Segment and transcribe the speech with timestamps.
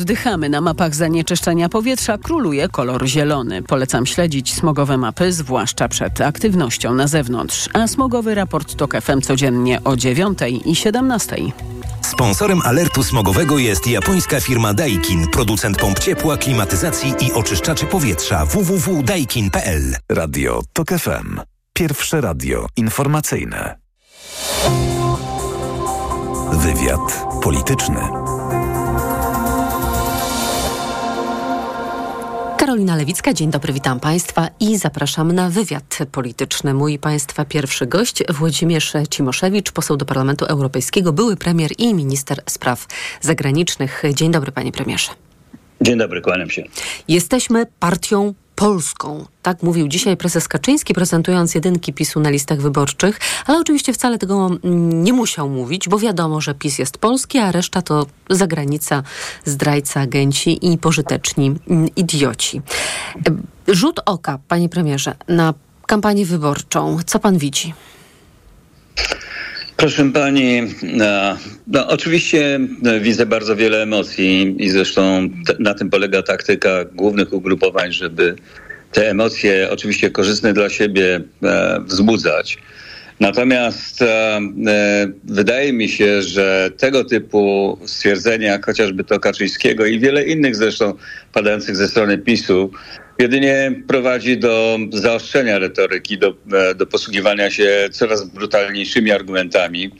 [0.00, 3.62] Oddychamy na mapach zanieczyszczenia powietrza, króluje kolor zielony.
[3.62, 7.68] Polecam śledzić smogowe mapy, zwłaszcza przed aktywnością na zewnątrz.
[7.72, 11.36] A smogowy raport TOK FM codziennie o 9 i 17.
[12.02, 19.96] Sponsorem alertu smogowego jest japońska firma Daikin, producent pomp ciepła, klimatyzacji i oczyszczaczy powietrza www.daikin.pl.
[20.08, 21.40] Radio TOK FM.
[21.72, 23.78] Pierwsze radio informacyjne.
[26.52, 28.27] Wywiad polityczny.
[32.68, 36.74] Karolina Lewicka, dzień dobry, witam Państwa i zapraszam na wywiad polityczny.
[36.74, 42.86] Mój Państwa pierwszy gość Włodzimierz Cimoszewicz, poseł do Parlamentu Europejskiego, były premier i minister spraw
[43.20, 44.02] zagranicznych.
[44.14, 45.10] Dzień dobry, panie premierze.
[45.80, 46.64] Dzień dobry, kłaniam się.
[47.08, 49.26] Jesteśmy partią Polską.
[49.42, 54.46] Tak mówił dzisiaj prezes Kaczyński, prezentując jedynki PiSu na listach wyborczych, ale oczywiście wcale tego
[54.46, 59.02] mm, nie musiał mówić, bo wiadomo, że PiS jest polski, a reszta to zagranica,
[59.44, 62.62] zdrajca, agenci i pożyteczni mm, idioci.
[63.68, 65.54] Rzut oka, panie premierze, na
[65.86, 66.98] kampanię wyborczą.
[67.06, 67.74] Co pan widzi?
[69.78, 72.60] Proszę pani, no, no, oczywiście
[73.00, 78.36] widzę bardzo wiele emocji i zresztą na tym polega taktyka głównych ugrupowań, żeby
[78.92, 82.58] te emocje, oczywiście korzystne dla siebie, e, wzbudzać.
[83.20, 90.24] Natomiast e, e, wydaje mi się, że tego typu stwierdzenia, chociażby to Kaczyńskiego i wiele
[90.24, 90.94] innych zresztą
[91.32, 92.70] padających ze strony PiSu,
[93.18, 99.90] jedynie prowadzi do zaostrzenia retoryki, do, e, do posługiwania się coraz brutalniejszymi argumentami.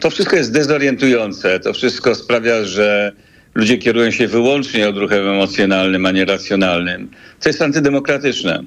[0.00, 3.12] To wszystko jest dezorientujące, to wszystko sprawia, że
[3.54, 7.10] ludzie kierują się wyłącznie odruchem emocjonalnym, a nie racjonalnym.
[7.40, 8.62] To jest antydemokratyczne.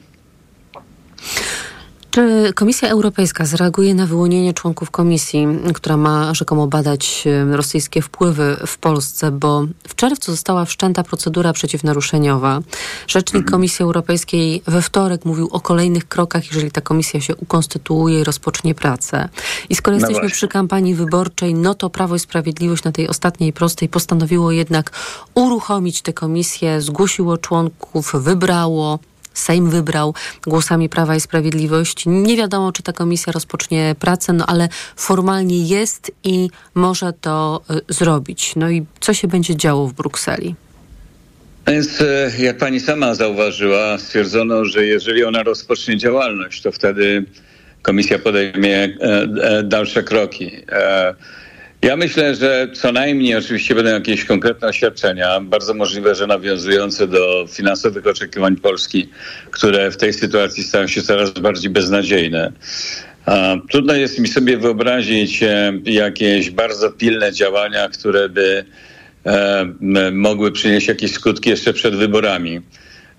[2.12, 8.78] Czy Komisja Europejska zareaguje na wyłonienie członków komisji, która ma rzekomo badać rosyjskie wpływy w
[8.78, 12.62] Polsce, bo w czerwcu została wszczęta procedura przeciwnaruszeniowa.
[13.08, 13.46] Rzecznik.
[13.52, 18.76] Komisji Europejskiej we wtorek mówił o kolejnych krokach, jeżeli ta komisja się ukonstytuuje i rozpocznie
[18.76, 19.30] pracę.
[19.70, 23.54] I skoro no jesteśmy przy kampanii wyborczej, no to Prawo i Sprawiedliwość na tej ostatniej
[23.54, 24.92] prostej postanowiło jednak
[25.34, 29.00] uruchomić tę komisję, zgłosiło członków, wybrało,
[29.34, 30.14] Sejm wybrał
[30.48, 32.10] głosami Prawa i Sprawiedliwości.
[32.10, 37.94] Nie wiadomo, czy ta komisja rozpocznie pracę, no ale formalnie jest i może to y,
[37.94, 38.56] zrobić.
[38.56, 40.56] No i co się będzie działo w Brukseli?
[41.68, 47.26] Więc, e, jak pani sama zauważyła, stwierdzono, że jeżeli ona rozpocznie działalność, to wtedy
[47.82, 48.90] komisja podejmie e,
[49.42, 50.52] e, dalsze kroki.
[51.82, 57.46] Ja myślę, że co najmniej oczywiście będą jakieś konkretne oświadczenia, bardzo możliwe, że nawiązujące do
[57.50, 59.10] finansowych oczekiwań Polski,
[59.52, 62.52] które w tej sytuacji stają się coraz bardziej beznadziejne.
[63.72, 68.66] Trudno jest mi sobie wyobrazić e, jakieś bardzo pilne działania, które by
[69.26, 69.66] e,
[70.12, 72.62] mogły przynieść jakieś skutki jeszcze przed wyborami.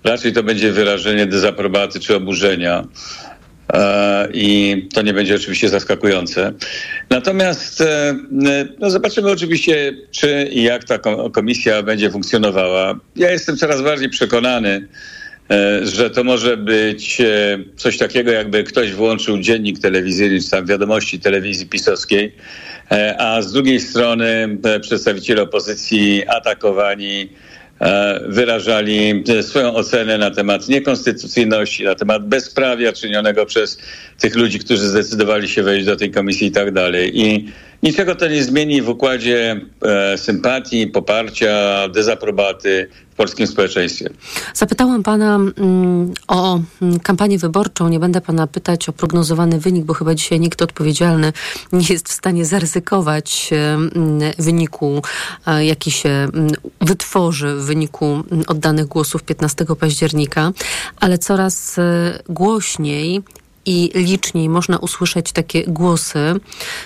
[0.03, 2.87] Raczej to będzie wyrażenie dezaprobaty czy oburzenia.
[3.73, 6.53] E, i to nie będzie oczywiście zaskakujące.
[7.09, 8.15] Natomiast e,
[8.79, 10.99] no zobaczymy oczywiście, czy i jak ta
[11.33, 12.99] komisja będzie funkcjonowała.
[13.15, 14.87] Ja jestem coraz bardziej przekonany,
[15.51, 17.21] e, że to może być
[17.75, 22.35] coś takiego, jakby ktoś włączył dziennik telewizyjny, czy tam wiadomości telewizji pisowskiej,
[23.17, 27.29] a z drugiej strony przedstawiciele opozycji atakowani
[28.27, 33.77] wyrażali swoją ocenę na temat niekonstytucyjności, na temat bezprawia czynionego przez
[34.19, 37.21] tych ludzi, którzy zdecydowali się wejść do tej komisji i tak dalej.
[37.21, 37.51] I
[37.83, 44.09] niczego to nie zmieni w układzie e, sympatii, poparcia, dezaprobaty w polskim społeczeństwie.
[44.53, 47.89] Zapytałam pana mm, o mm, kampanię wyborczą.
[47.89, 51.33] Nie będę pana pytać o prognozowany wynik, bo chyba dzisiaj nikt odpowiedzialny
[51.73, 55.01] nie jest w stanie zaryzykować mm, wyniku,
[55.59, 56.49] jaki się mm,
[56.81, 60.51] wytworzy w wyniku oddanych głosów 15 października,
[60.99, 63.23] ale coraz e, głośniej
[63.65, 66.35] i liczniej można usłyszeć takie głosy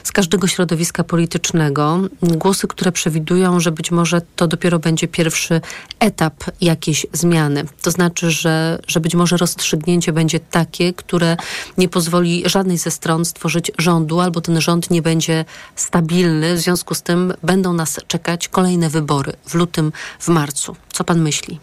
[0.04, 2.00] z każdego środowiska politycznego.
[2.22, 5.62] Głosy, które przewidują, że być może to dopiero będzie pierwszy
[6.00, 7.66] etap jakiejś zmiany.
[7.82, 11.38] To znaczy, że, że być może rozstrzygnięcie będzie takie, które
[11.78, 15.46] nie pozwoli żadnej ze stron stworzyć rządu, albo ten rząd nie będzie
[15.76, 16.56] stabilny.
[16.56, 20.76] W związku z tym będą nas czekać kolejne wybory w lutym, w marcu.
[20.94, 21.60] Co pan myśli?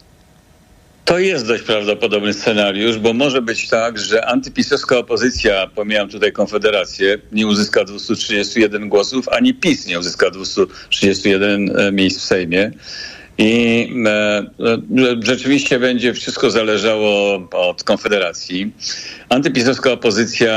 [1.04, 7.18] To jest dość prawdopodobny scenariusz, bo może być tak, że antypisowska opozycja, pomijam tutaj Konfederację,
[7.32, 12.70] nie uzyska 231 głosów, ani PiS nie uzyska 231 e, miejsc w Sejmie.
[13.38, 14.46] I e, e,
[15.22, 18.72] rzeczywiście będzie wszystko zależało od Konfederacji.
[19.28, 20.54] Antypisowska opozycja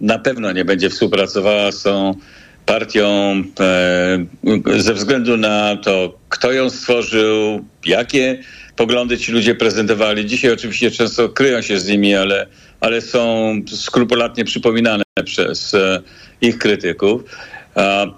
[0.00, 2.14] na pewno nie będzie współpracowała z tą
[2.66, 3.42] partią
[4.76, 8.42] ze względu na to, kto ją stworzył, jakie
[8.76, 10.26] poglądy ci ludzie prezentowali.
[10.26, 12.46] Dzisiaj oczywiście często kryją się z nimi, ale,
[12.80, 15.76] ale są skrupulatnie przypominane przez
[16.40, 17.22] ich krytyków.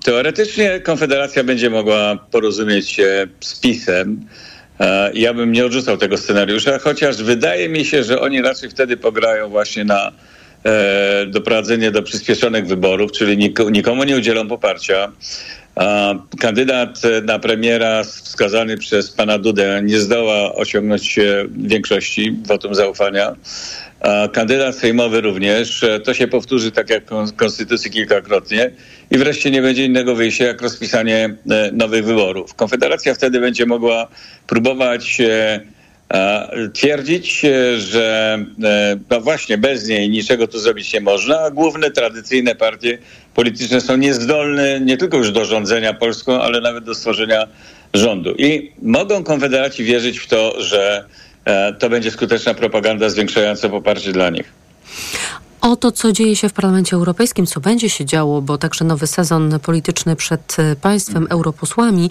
[0.05, 4.27] Teoretycznie Konfederacja będzie mogła porozumieć się z PiSem.
[5.15, 9.49] Ja bym nie odrzucał tego scenariusza, chociaż wydaje mi się, że oni raczej wtedy pograją
[9.49, 10.13] właśnie na
[10.65, 15.13] e, doprowadzenie do przyspieszonych wyborów, czyli nikomu nie udzielą poparcia.
[16.41, 21.19] Kandydat na premiera wskazany przez pana Dudę nie zdoła osiągnąć
[21.57, 23.37] większości wotum zaufania.
[24.33, 25.85] Kandydat sejmowy również.
[26.05, 27.05] To się powtórzy tak jak
[27.37, 28.71] Konstytucji kilkakrotnie.
[29.11, 32.55] I wreszcie nie będzie innego wyjścia jak rozpisanie e, nowych wyborów.
[32.55, 34.09] Konfederacja wtedy będzie mogła
[34.47, 35.61] próbować e,
[36.75, 38.39] twierdzić, e, że
[39.11, 42.99] no właśnie bez niej niczego tu zrobić nie można, a główne tradycyjne partie
[43.35, 47.47] polityczne są niezdolne nie tylko już do rządzenia Polską, ale nawet do stworzenia
[47.95, 48.35] rządu.
[48.39, 51.05] I mogą konfederaci wierzyć w to, że
[51.79, 54.53] to będzie skuteczna propaganda zwiększająca poparcie dla nich.
[55.61, 59.07] O to, co dzieje się w Parlamencie Europejskim, co będzie się działo, bo także nowy
[59.07, 62.11] sezon polityczny przed e, państwem, europosłami.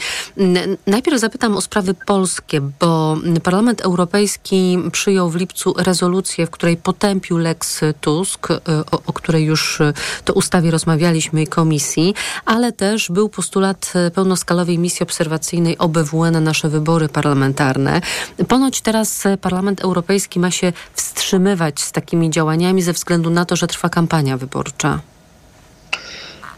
[0.88, 7.38] Najpierw zapytam o sprawy polskie, bo Parlament Europejski przyjął w lipcu rezolucję, w której potępił
[7.38, 8.60] Lex Tusk, e,
[8.92, 9.94] o, o której już e,
[10.26, 12.14] to ustawie rozmawialiśmy i komisji,
[12.46, 18.02] ale też był postulat pełnoskalowej misji obserwacyjnej OBWE na nasze wybory parlamentarne.
[18.48, 23.56] Ponoć teraz Parlament Europejski ma się wstrzymywać z takimi działaniami ze względu na na to,
[23.56, 25.00] że trwa kampania wyborcza?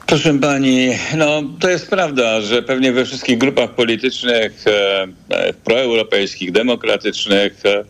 [0.05, 6.51] Proszę pani, no to jest prawda, że pewnie we wszystkich grupach politycznych, e, e proeuropejskich,
[6.51, 7.83] demokratycznych e,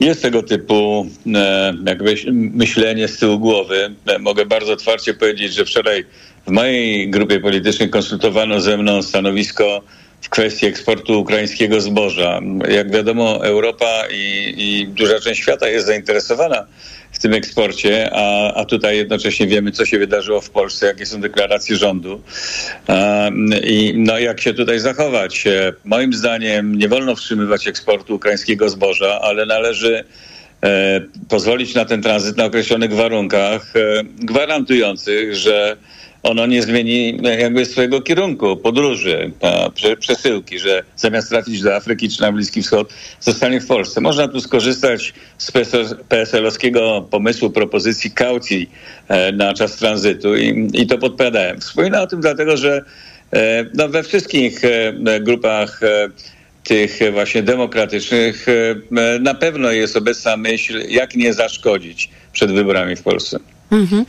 [0.00, 3.94] jest tego typu e, jakby myślenie z tyłu głowy.
[4.06, 6.04] E, mogę bardzo otwarcie powiedzieć, że wczoraj
[6.46, 9.82] w mojej grupie politycznej konsultowano ze mną stanowisko
[10.20, 12.40] w kwestii eksportu ukraińskiego zboża.
[12.68, 16.66] Jak wiadomo, Europa i, i duża część świata jest zainteresowana
[17.12, 21.20] w tym eksporcie, a, a tutaj jednocześnie wiemy, co się wydarzyło w Polsce, jakie są
[21.20, 22.22] deklaracje rządu
[23.64, 25.46] i no, jak się tutaj zachować.
[25.46, 30.04] E, moim zdaniem nie wolno wstrzymywać eksportu ukraińskiego zboża, ale należy
[30.62, 35.76] e, pozwolić na ten tranzyt na określonych warunkach, e, gwarantujących, że
[36.22, 39.32] ono nie zmieni jakby swojego kierunku podróży,
[40.00, 42.88] przesyłki, że zamiast trafić do Afryki czy na Bliski Wschód,
[43.20, 44.00] zostanie w Polsce.
[44.00, 45.52] Można tu skorzystać z
[46.08, 48.70] PSL-owskiego pomysłu, propozycji kaucji
[49.08, 51.60] e, na czas tranzytu i, i to podpowiadałem.
[51.60, 52.82] Wspominam o tym dlatego, że
[53.32, 55.80] e, no, we wszystkich e, grupach
[56.64, 58.46] tych właśnie demokratycznych
[59.20, 63.38] na pewno jest obecna myśl, jak nie zaszkodzić przed wyborami w Polsce.
[63.70, 64.04] Mhm.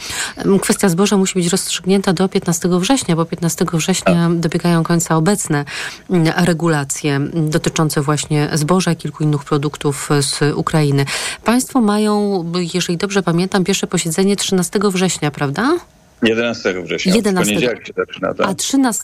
[0.60, 5.66] Kwestia zboża musi być rozstrzygnięta do 15 września, bo 15 września dobiegają końca obecne
[6.10, 11.06] mm, regulacje dotyczące właśnie zboża i kilku innych produktów z Ukrainy.
[11.44, 15.78] Państwo mają, jeżeli dobrze pamiętam, pierwsze posiedzenie 13 września, prawda?
[16.24, 17.16] 11 września.
[17.16, 17.54] 11.
[17.54, 18.48] Poniedziałek się zaczyna, tak?
[18.48, 19.04] A 13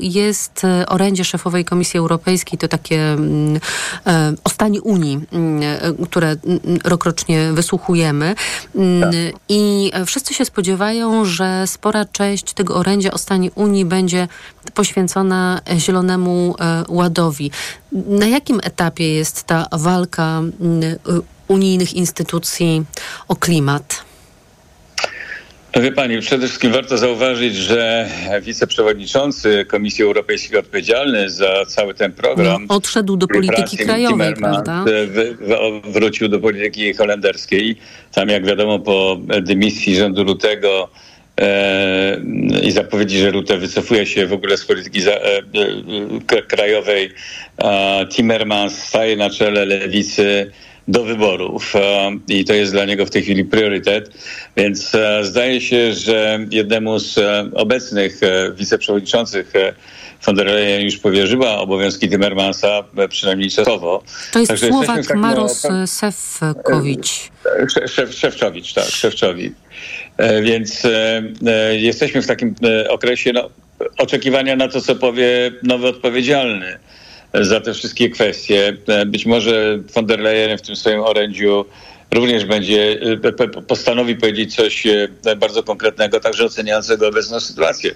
[0.00, 3.60] jest e, orędzie szefowej Komisji Europejskiej, to takie mm,
[4.06, 8.34] e, o stanie Unii, mm, e, które mm, rokrocznie wysłuchujemy.
[9.00, 9.12] Tak.
[9.48, 14.28] I wszyscy się spodziewają, że spora część tego orędzia o stanie Unii będzie
[14.74, 16.54] poświęcona Zielonemu
[16.88, 17.50] Ładowi.
[17.92, 20.42] Na jakim etapie jest ta walka
[21.48, 22.84] unijnych instytucji
[23.28, 24.07] o klimat?
[25.76, 28.08] Wie pani, przede wszystkim warto zauważyć, że
[28.42, 32.66] wiceprzewodniczący Komisji Europejskiej odpowiedzialny za cały ten program.
[32.68, 34.84] No, odszedł do polityki krajowej, prawda?
[35.84, 37.76] wrócił do polityki holenderskiej.
[38.12, 40.88] Tam, jak wiadomo, po dymisji rządu Lutego
[41.40, 42.20] e,
[42.62, 45.38] i zapowiedzi, że Rutte wycofuje się w ogóle z polityki e,
[46.32, 47.10] e, krajowej,
[48.10, 50.52] Timmermans staje na czele lewicy
[50.88, 54.10] do wyborów e, i to jest dla niego w tej chwili priorytet.
[54.56, 58.20] Więc e, zdaje się, że jednemu z e, obecnych
[58.54, 59.52] wiceprzewodniczących
[60.26, 64.02] von der Leyen już powierzyła obowiązki Timmermansa, przynajmniej czasowo.
[64.32, 67.30] To jest Także Słowak Maros Sefkowicz.
[67.88, 69.52] Szef, Szewczowicz, tak, Szewczowicz.
[70.42, 70.82] Więc
[71.72, 72.54] jesteśmy w takim
[72.88, 73.50] okresie no,
[73.98, 76.78] oczekiwania na to, co powie nowy odpowiedzialny
[77.34, 78.76] za te wszystkie kwestie.
[79.06, 81.64] Być może von der Leyen w tym swoim orędziu
[82.14, 87.94] również będzie e, postanowi powiedzieć coś e, bardzo konkretnego, także oceniającego obecną sytuację.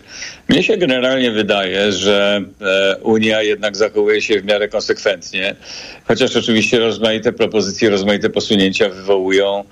[0.48, 5.56] Mnie się generalnie wydaje, że e, Unia jednak zachowuje się w miarę konsekwentnie,
[6.04, 9.64] chociaż oczywiście rozmaite propozycje, rozmaite posunięcia wywołują e,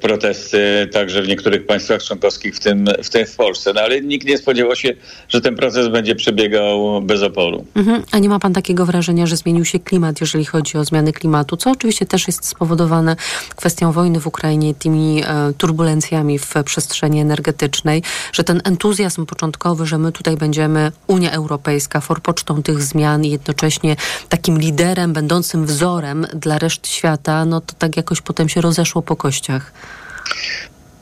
[0.00, 3.72] protesty także w niektórych państwach członkowskich, w tym, w tym w Polsce.
[3.74, 4.94] No ale nikt nie spodziewał się,
[5.28, 7.64] że ten proces będzie przebiegał bez oporu.
[7.74, 8.02] Mhm.
[8.12, 11.56] A nie ma pan takiego wrażenia, że zmienił się klimat, jeżeli chodzi o zmiany klimatu,
[11.56, 13.16] co oczywiście też jest spowodowane
[13.56, 18.02] kwestią wojny w Ukrainie, tymi e, turbulencjami w przestrzeni energetycznej,
[18.32, 23.96] że ten entuzjazm początkowy, że my tutaj będziemy Unia Europejska forpocztą tych zmian i jednocześnie
[24.28, 29.16] takim liderem, będącym wzorem dla reszty świata, no to tak jakoś potem się rozeszło po
[29.38, 29.72] kościach.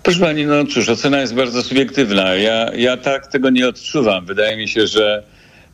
[0.03, 2.35] Proszę pani, no cóż, ocena jest bardzo subiektywna.
[2.35, 4.27] Ja, ja tak tego nie odczuwam.
[4.27, 5.23] Wydaje mi się, że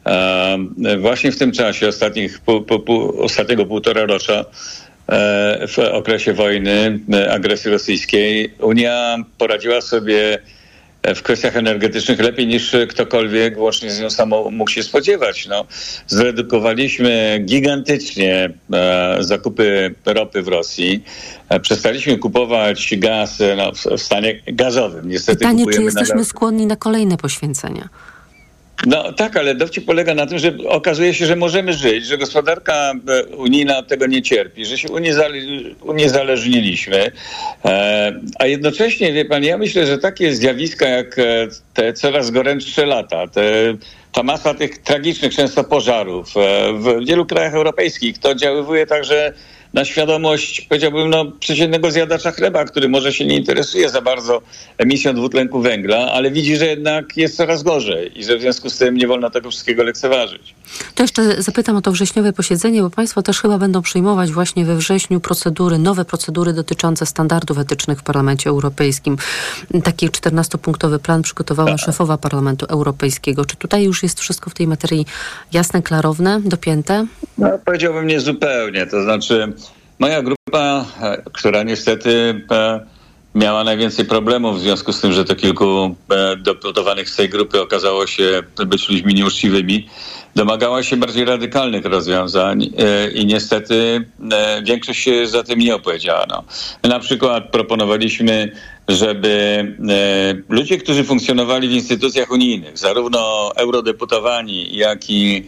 [0.07, 0.59] e,
[0.99, 4.45] właśnie w tym czasie ostatnich, po, po, po, ostatniego półtora rocza
[5.09, 10.39] e, w okresie wojny, e, agresji rosyjskiej, Unia poradziła sobie
[11.17, 15.47] w kwestiach energetycznych lepiej niż ktokolwiek łącznie z nią samą mógł się spodziewać.
[15.47, 15.65] No,
[16.07, 21.05] zredukowaliśmy gigantycznie e, zakupy ropy w Rosji.
[21.49, 25.09] E, przestaliśmy kupować gaz no, w, w stanie gazowym.
[25.09, 26.25] Niestety Pytanie, czy jesteśmy nadal...
[26.25, 27.89] skłonni na kolejne poświęcenia?
[28.87, 32.93] No tak, ale dowcip polega na tym, że okazuje się, że możemy żyć, że gospodarka
[33.09, 34.89] e, unijna tego nie cierpi, że się
[35.83, 37.13] uniezależniliśmy,
[37.65, 42.87] e, a jednocześnie, wie pan, ja myślę, że takie zjawiska jak e, te coraz gorętsze
[42.87, 43.43] lata, te,
[44.13, 46.35] ta masa tych tragicznych często pożarów
[46.75, 49.33] w wielu krajach europejskich, to oddziaływuje także
[49.75, 54.43] na świadomość, powiedziałbym, no, przeciętnego zjadacza chleba, który może się nie interesuje za bardzo
[54.79, 58.79] emisją dwutlenku węgla, ale widzi, że jednak jest coraz gorzej i że w związku z
[58.79, 60.55] tym nie wolno tego wszystkiego lekceważyć.
[60.95, 64.77] To jeszcze zapytam o to wrześniowe posiedzenie, bo Państwo też chyba będą przyjmować właśnie we
[64.77, 69.17] wrześniu procedury, nowe procedury dotyczące standardów etycznych w Parlamencie Europejskim.
[69.85, 71.81] Taki 14-punktowy plan przygotowała tak.
[71.81, 73.45] szefowa Parlamentu Europejskiego.
[73.45, 75.07] Czy tutaj już jest wszystko w tej materii
[75.53, 77.07] jasne, klarowne, dopięte?
[77.39, 78.87] No, powiedziałbym nie zupełnie.
[78.87, 79.53] To znaczy
[79.99, 82.81] Moja grupa, e, która niestety e,
[83.35, 87.61] miała najwięcej problemów w związku z tym, że to kilku e, deputowanych z tej grupy
[87.61, 89.89] okazało się być ludźmi nieuczciwymi,
[90.35, 92.71] domagała się bardziej radykalnych rozwiązań
[93.15, 94.05] i niestety
[94.63, 96.27] większość się za tym nie opowiedziała.
[96.83, 98.53] My na przykład proponowaliśmy,
[98.89, 99.65] żeby
[100.49, 105.47] ludzie, którzy funkcjonowali w instytucjach unijnych, zarówno eurodeputowani, jak i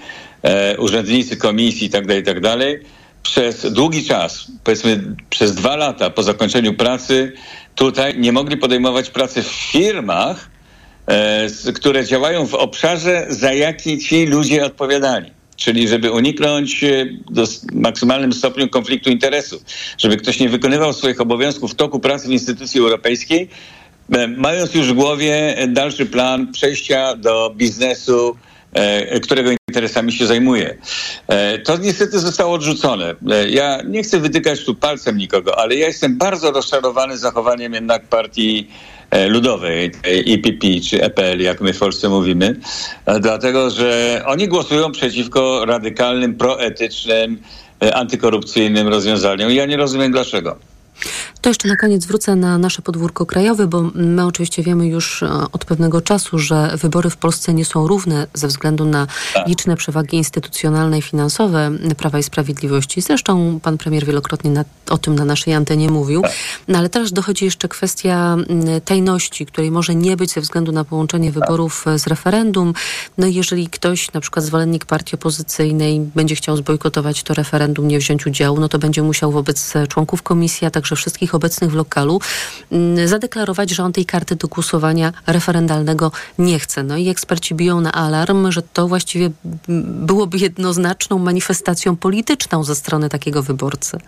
[0.79, 6.75] urzędnicy komisji itd., tak itd., tak przez długi czas, powiedzmy przez dwa lata po zakończeniu
[6.75, 7.33] pracy,
[7.75, 10.51] tutaj nie mogli podejmować pracy w firmach,
[11.07, 15.31] e, które działają w obszarze, za jaki ci ludzie odpowiadali.
[15.57, 19.63] Czyli żeby uniknąć e, do maksymalnym stopniu konfliktu interesów,
[19.99, 23.49] żeby ktoś nie wykonywał swoich obowiązków w toku pracy w instytucji europejskiej,
[24.13, 28.37] e, mając już w głowie dalszy plan przejścia do biznesu,
[29.23, 30.77] którego interesami się zajmuje.
[31.29, 33.15] E, to niestety zostało odrzucone.
[33.31, 38.07] E, ja nie chcę wytykać tu palcem nikogo, ale ja jestem bardzo rozczarowany zachowaniem jednak
[38.07, 38.69] partii
[39.29, 39.91] ludowej,
[40.27, 42.57] IPP czy EPL, jak my w Polsce mówimy,
[43.21, 47.39] dlatego że oni głosują przeciwko radykalnym, proetycznym,
[47.95, 49.51] antykorupcyjnym rozwiązaniom.
[49.51, 50.57] Ja nie rozumiem dlaczego.
[51.41, 55.29] To jeszcze na koniec wrócę na nasze podwórko krajowe, bo my oczywiście wiemy już e,
[55.53, 59.49] od pewnego czasu, że wybory w Polsce nie są równe ze względu na tak.
[59.49, 63.01] liczne przewagi instytucjonalne i finansowe Prawa i Sprawiedliwości.
[63.01, 66.23] Zresztą pan premier wielokrotnie na, o tym na naszej antenie mówił.
[66.23, 66.33] Tak.
[66.69, 68.37] No ale teraz dochodzi jeszcze kwestia
[68.85, 71.43] tajności, której może nie być ze względu na połączenie tak.
[71.43, 72.73] wyborów z referendum.
[73.19, 77.99] No i jeżeli ktoś, na przykład zwolennik partii opozycyjnej, będzie chciał zbojkotować to referendum, nie
[77.99, 82.21] wziąć udziału, no to będzie musiał wobec członków komisji, a także wszystkich obecnych w lokalu
[82.73, 86.83] mm, zadeklarować, że on tej karty do głosowania referendalnego nie chce.
[86.83, 89.31] No i eksperci biją na alarm, że to właściwie
[89.69, 93.99] byłoby jednoznaczną manifestacją polityczną ze strony takiego wyborcy.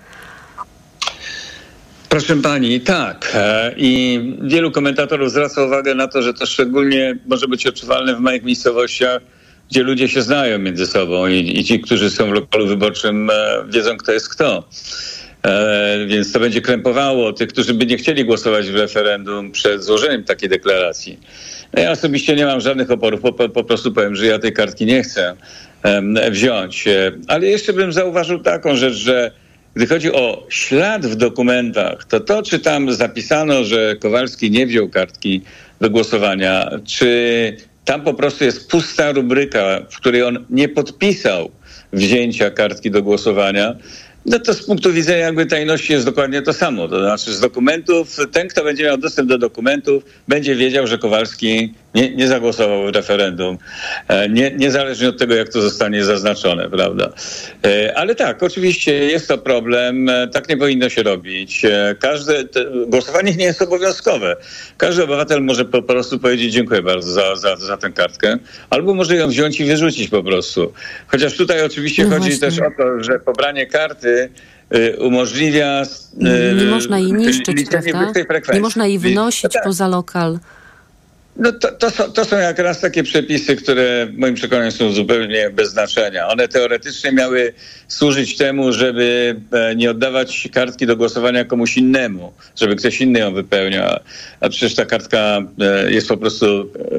[2.09, 3.33] Proszę pani, tak.
[3.35, 8.21] E, I wielu komentatorów zwraca uwagę na to, że to szczególnie może być odczuwalne w
[8.21, 9.23] małych miejscowościach,
[9.71, 13.65] gdzie ludzie się znają między sobą i, i ci, którzy są w lokalu wyborczym, e,
[13.69, 14.69] wiedzą, kto jest kto.
[15.47, 20.25] E, więc to będzie krępowało tych, którzy by nie chcieli głosować w referendum przed złożeniem
[20.25, 21.19] takiej deklaracji.
[21.73, 25.03] Ja osobiście nie mam żadnych oporów, po, po, prostu powiem, że ja tej kartki nie
[25.03, 25.37] chcę
[26.31, 26.89] wziąć.
[26.89, 29.31] E, ale jeszcze bym zauważył taką rzecz, że
[29.75, 34.89] gdy chodzi o ślad w dokumentach, to to, czy tam zapisano, że Kowalski nie wziął
[34.89, 35.43] kartki
[35.81, 41.51] do głosowania, czy tam po prostu jest pusta rubryka, w której on nie podpisał
[41.93, 43.77] wzięcia kartki do głosowania,
[44.27, 46.89] no to z punktu widzenia jakby tajności jest dokładnie to samo.
[46.89, 51.75] To znaczy z dokumentów, ten kto będzie miał dostęp do dokumentów będzie wiedział, że Kowalski
[51.97, 53.59] nie, nie zagłosował w referendum,
[54.09, 57.13] e, nie, niezależnie od tego, jak to zostanie zaznaczone, prawda?
[57.65, 61.63] E, ale tak, oczywiście jest to problem, e, tak nie powinno się robić.
[62.01, 62.45] Każde
[62.87, 64.37] głosowanie nie jest obowiązkowe.
[64.77, 68.39] Każdy obywatel może po prostu powiedzieć dziękuję bardzo za, za, za tę kartkę,
[68.71, 70.73] albo może ją wziąć i wyrzucić po prostu.
[71.07, 74.31] Chociaż tutaj oczywiście no chodzi też o to, że pobranie karty
[74.99, 75.83] umożliwia.
[76.57, 78.13] Nie można jej niszczyć, prawda?
[78.55, 79.65] Nie można jej wynosić no tak.
[79.65, 80.39] poza lokal.
[81.39, 84.93] No to, to, są, to są jak raz takie przepisy, które w moim przekonaniu są
[84.93, 86.29] zupełnie bez znaczenia.
[86.29, 87.53] One teoretycznie miały
[87.89, 93.35] służyć temu, żeby e, nie oddawać kartki do głosowania komuś innemu, żeby ktoś inny ją
[93.35, 93.91] wypełniał,
[94.41, 95.19] a przecież ta kartka
[95.61, 96.47] e, jest po prostu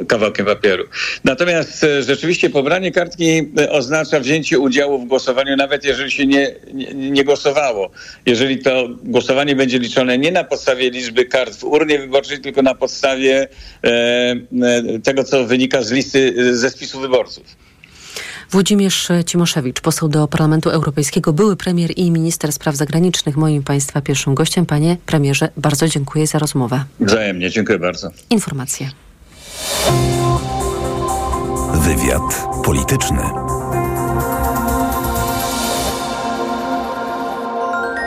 [0.02, 0.84] e, kawałkiem papieru.
[1.24, 7.24] Natomiast rzeczywiście pobranie kartki oznacza wzięcie udziału w głosowaniu, nawet jeżeli się nie, nie, nie
[7.24, 7.90] głosowało.
[8.26, 12.76] Jeżeli to głosowanie będzie liczone nie na podstawie liczby kart w urnie wyborczej, tylko na
[12.76, 13.48] podstawie
[13.84, 14.27] e,
[15.04, 17.44] tego, co wynika z listy ze spisu wyborców.
[18.52, 24.36] Włodzimierz Cimoszewicz, poseł do Parlamentu Europejskiego, były premier i minister spraw zagranicznych, moim Państwa pierwszym
[24.36, 24.66] gościem.
[24.66, 26.84] Panie premierze, bardzo dziękuję za rozmowę.
[27.00, 28.10] Wzajemnie, dziękuję bardzo.
[28.30, 28.90] Informacje.
[31.74, 33.47] Wywiad polityczny.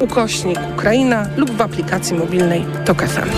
[0.00, 3.28] ukośnik Ukraina lub w aplikacji mobilnej TOK FM.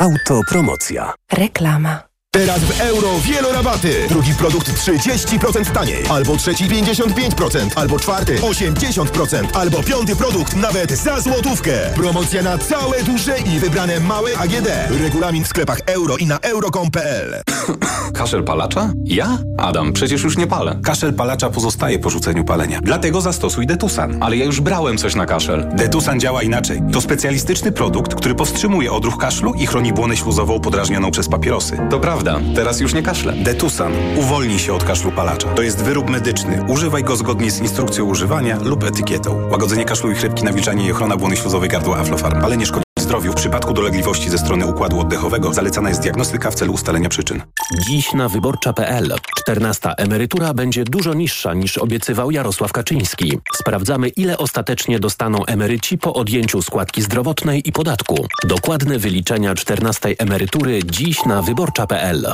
[0.00, 1.14] Autopromocja.
[1.32, 2.15] Reklama.
[2.36, 4.06] Teraz w euro wielorabaty.
[4.08, 6.04] Drugi produkt 30% taniej.
[6.10, 7.58] Albo trzeci 55%.
[7.74, 9.46] Albo czwarty 80%.
[9.54, 11.72] Albo piąty produkt nawet za złotówkę.
[11.94, 14.68] Promocja na całe duże i wybrane małe AGD.
[15.02, 17.42] Regulamin w sklepach euro i na euro.com.pl
[18.18, 18.92] Kaszel palacza?
[19.04, 19.38] Ja?
[19.58, 20.80] Adam, przecież już nie palę.
[20.84, 22.80] Kaszel palacza pozostaje po rzuceniu palenia.
[22.82, 24.22] Dlatego zastosuj Detusan.
[24.22, 25.68] Ale ja już brałem coś na kaszel.
[25.74, 26.82] Detusan działa inaczej.
[26.92, 31.78] To specjalistyczny produkt, który powstrzymuje odruch kaszlu i chroni błonę śluzową podrażnioną przez papierosy.
[31.90, 33.32] To prawda Teraz już nie kaszlę.
[33.32, 33.92] Detusan.
[34.16, 35.48] Uwolnij się od kaszlu palacza.
[35.48, 36.64] To jest wyrób medyczny.
[36.68, 39.48] Używaj go zgodnie z instrukcją używania lub etykietą.
[39.50, 42.44] Łagodzenie kaszlu i chrypki, nawilżanie i ochrona błony śluzowej gardła Aflofarm.
[42.44, 42.85] Ale nie szkodzi
[43.16, 43.32] zdrowiu.
[43.32, 47.42] W przypadku dolegliwości ze strony układu oddechowego zalecana jest diagnostyka w celu ustalenia przyczyn.
[47.86, 49.14] Dziś na wyborcza.pl.
[49.36, 53.38] 14 emerytura będzie dużo niższa niż obiecywał Jarosław Kaczyński.
[53.54, 58.26] Sprawdzamy ile ostatecznie dostaną emeryci po odjęciu składki zdrowotnej i podatku.
[58.44, 62.26] Dokładne wyliczenia 14 emerytury dziś na wyborcza.pl.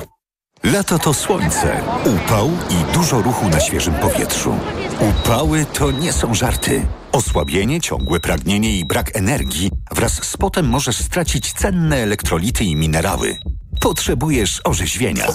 [0.64, 4.54] Lato to słońce, upał i dużo ruchu na świeżym powietrzu.
[5.00, 6.86] Upały to nie są żarty.
[7.12, 13.38] Osłabienie, ciągłe pragnienie i brak energii wraz z potem możesz stracić cenne elektrolity i minerały.
[13.80, 15.26] Potrzebujesz orzeźwienia.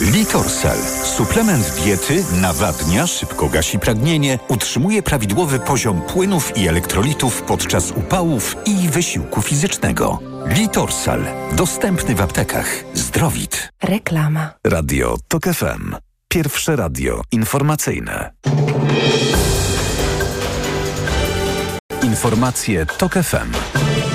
[0.00, 0.78] Litorsal.
[1.16, 8.88] Suplement diety nawadnia, szybko gasi pragnienie, utrzymuje prawidłowy poziom płynów i elektrolitów podczas upałów i
[8.88, 10.18] wysiłku fizycznego.
[10.46, 11.24] Litorsal.
[11.52, 12.84] Dostępny w aptekach.
[12.94, 13.72] Zdrowit.
[13.82, 14.50] Reklama.
[14.66, 15.96] Radio TOK FM.
[16.28, 18.30] Pierwsze radio informacyjne.
[22.10, 24.09] Informacje TOK FM.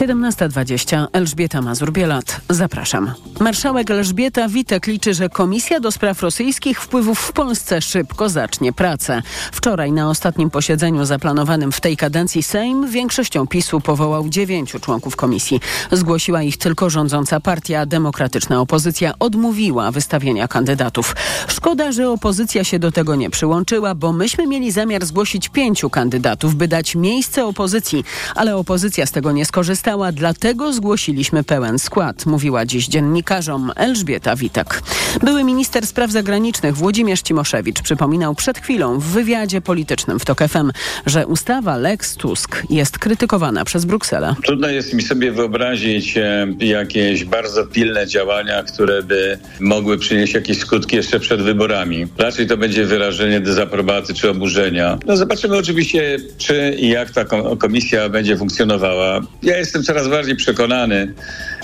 [0.00, 1.06] 17.20.
[1.12, 2.40] Elżbieta Mazur-Bielat.
[2.48, 3.12] Zapraszam.
[3.40, 9.22] Marszałek Elżbieta Witek liczy, że Komisja do Spraw Rosyjskich Wpływów w Polsce szybko zacznie pracę.
[9.52, 15.60] Wczoraj na ostatnim posiedzeniu zaplanowanym w tej kadencji Sejm większością PiSu powołał dziewięciu członków komisji.
[15.92, 17.86] Zgłosiła ich tylko rządząca partia.
[17.86, 21.16] Demokratyczna opozycja odmówiła wystawienia kandydatów.
[21.48, 26.54] Szkoda, że opozycja się do tego nie przyłączyła, bo myśmy mieli zamiar zgłosić pięciu kandydatów,
[26.54, 32.66] by dać miejsce opozycji, ale opozycja z tego nie skorzystała dlatego zgłosiliśmy pełen skład, mówiła
[32.66, 34.82] dziś dziennikarzom Elżbieta Witek.
[35.22, 40.70] Były minister spraw zagranicznych Włodzimierz Cimoszewicz przypominał przed chwilą w wywiadzie politycznym w TOK FM,
[41.06, 44.34] że ustawa Lex Tusk jest krytykowana przez Brukselę.
[44.44, 50.58] Trudno jest mi sobie wyobrazić e, jakieś bardzo pilne działania, które by mogły przynieść jakieś
[50.58, 52.06] skutki jeszcze przed wyborami.
[52.18, 54.98] Raczej to będzie wyrażenie dezaprobaty czy oburzenia.
[55.06, 57.24] No zobaczymy oczywiście, czy i jak ta
[57.58, 59.20] komisja będzie funkcjonowała.
[59.42, 61.14] Ja jestem jestem coraz bardziej przekonany,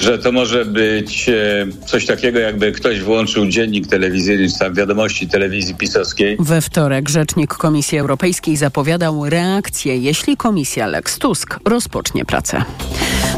[0.01, 5.29] że to może być e, coś takiego, jakby ktoś włączył dziennik telewizyjny, czy tam wiadomości
[5.29, 6.37] telewizji pisowskiej.
[6.41, 12.65] We wtorek rzecznik Komisji Europejskiej zapowiadał reakcję, jeśli komisja Lex Tusk rozpocznie pracę.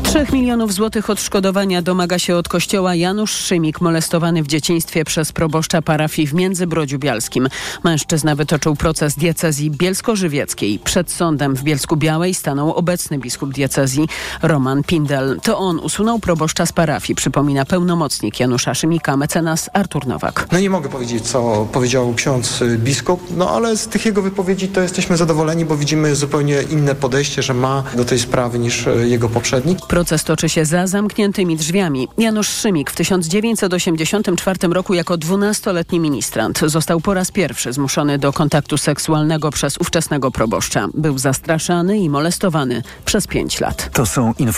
[0.03, 5.83] 3 milionów złotych odszkodowania domaga się od kościoła Janusz Szymik, molestowany w dzieciństwie przez proboszcza
[5.83, 7.49] parafii w Międzybrodziu Bialskim.
[7.85, 10.79] Mężczyzna wytoczył proces diecezji bielsko-żywieckiej.
[10.79, 14.09] Przed sądem w Bielsku Białej stanął obecny biskup diecezji
[14.43, 15.41] Roman Pindel.
[15.43, 20.49] To on usunął proboszcza z parafii, przypomina pełnomocnik Janusza Szymika, mecenas Artur Nowak.
[20.53, 24.69] No nie mogę powiedzieć, co powiedział ksiądz y, biskup, no ale z tych jego wypowiedzi
[24.69, 29.09] to jesteśmy zadowoleni, bo widzimy zupełnie inne podejście, że ma do tej sprawy niż y,
[29.09, 29.87] jego poprzednik.
[29.87, 32.09] Proces toczy się za zamkniętymi drzwiami.
[32.19, 38.79] Janusz Szymik w 1984 roku jako 12-letni ministrant został po raz pierwszy zmuszony do kontaktu
[38.79, 40.89] seksualnego przez ówczesnego proboszcza.
[40.95, 43.91] Był zastraszany i molestowany przez 5 lat.
[43.93, 44.58] To są informacje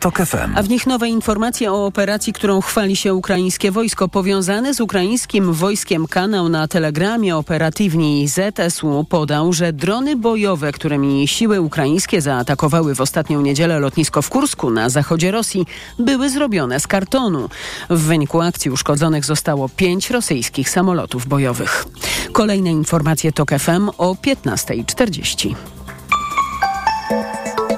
[0.00, 0.52] TOK FM.
[0.54, 4.08] A w nich nowe informacje o operacji, którą chwali się ukraińskie wojsko.
[4.08, 11.60] Powiązany z ukraińskim wojskiem kanał na telegramie operatywni ZSU podał, że drony bojowe, którymi siły
[11.60, 15.66] ukraińskie zaatakowały w ostatnią niedzielę lotnisko w Kursku na zachodzie Rosji,
[15.98, 17.48] były zrobione z kartonu.
[17.90, 21.84] W wyniku akcji uszkodzonych zostało pięć rosyjskich samolotów bojowych.
[22.32, 25.54] Kolejne informacje TOK FM o 15.40.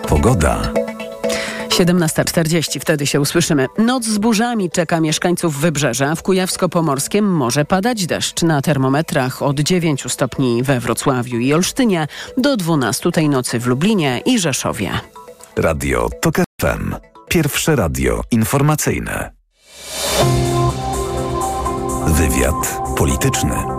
[0.09, 0.88] Pogoda.
[1.79, 3.67] 17.40, wtedy się usłyszymy.
[3.79, 6.15] Noc z burzami czeka mieszkańców Wybrzeża.
[6.15, 8.43] W Kujawsko-Pomorskiem może padać deszcz.
[8.43, 14.23] Na termometrach od 9 stopni we Wrocławiu i Olsztynie do 12 tej nocy w Lublinie
[14.27, 14.91] i Rzeszowie.
[15.57, 16.95] Radio TOK FM.
[17.29, 19.31] Pierwsze radio informacyjne.
[22.07, 23.78] Wywiad polityczny.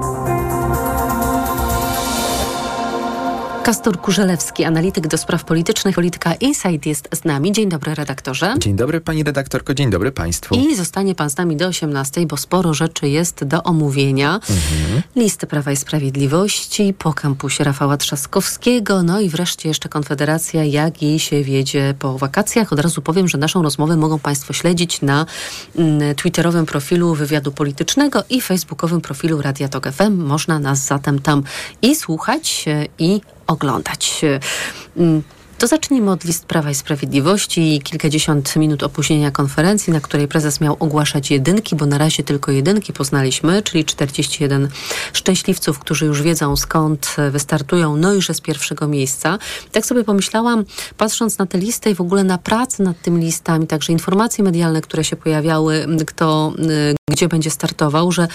[3.63, 7.51] Kastor Kurzelewski, analityk do spraw politycznych, polityka Insight jest z nami.
[7.51, 8.55] Dzień dobry redaktorze.
[8.57, 10.55] Dzień dobry pani redaktorko, dzień dobry państwu.
[10.55, 14.33] I zostanie pan z nami do 18, bo sporo rzeczy jest do omówienia.
[14.35, 15.01] Mhm.
[15.15, 21.19] Listy Prawa i Sprawiedliwości po kampusie Rafała Trzaskowskiego, no i wreszcie jeszcze Konfederacja, jak jej
[21.19, 22.73] się wiedzie po wakacjach.
[22.73, 25.25] Od razu powiem, że naszą rozmowę mogą państwo śledzić na
[25.75, 30.15] mm, twitterowym profilu Wywiadu Politycznego i facebookowym profilu Radia Tok FM.
[30.15, 31.43] Można nas zatem tam
[31.81, 32.65] i słuchać,
[32.99, 34.21] i oglądać.
[34.97, 35.23] Mm,
[35.59, 40.61] to zacznijmy od list Prawa i Sprawiedliwości i kilkadziesiąt minut opóźnienia konferencji, na której prezes
[40.61, 44.69] miał ogłaszać jedynki, bo na razie tylko jedynki poznaliśmy, czyli 41
[45.13, 49.37] szczęśliwców, którzy już wiedzą skąd wystartują, no już z pierwszego miejsca.
[49.71, 50.65] Tak sobie pomyślałam,
[50.97, 54.81] patrząc na tę listę i w ogóle na pracę nad tymi listami, także informacje medialne,
[54.81, 56.53] które się pojawiały, kto
[57.09, 58.27] gdzie będzie startował, że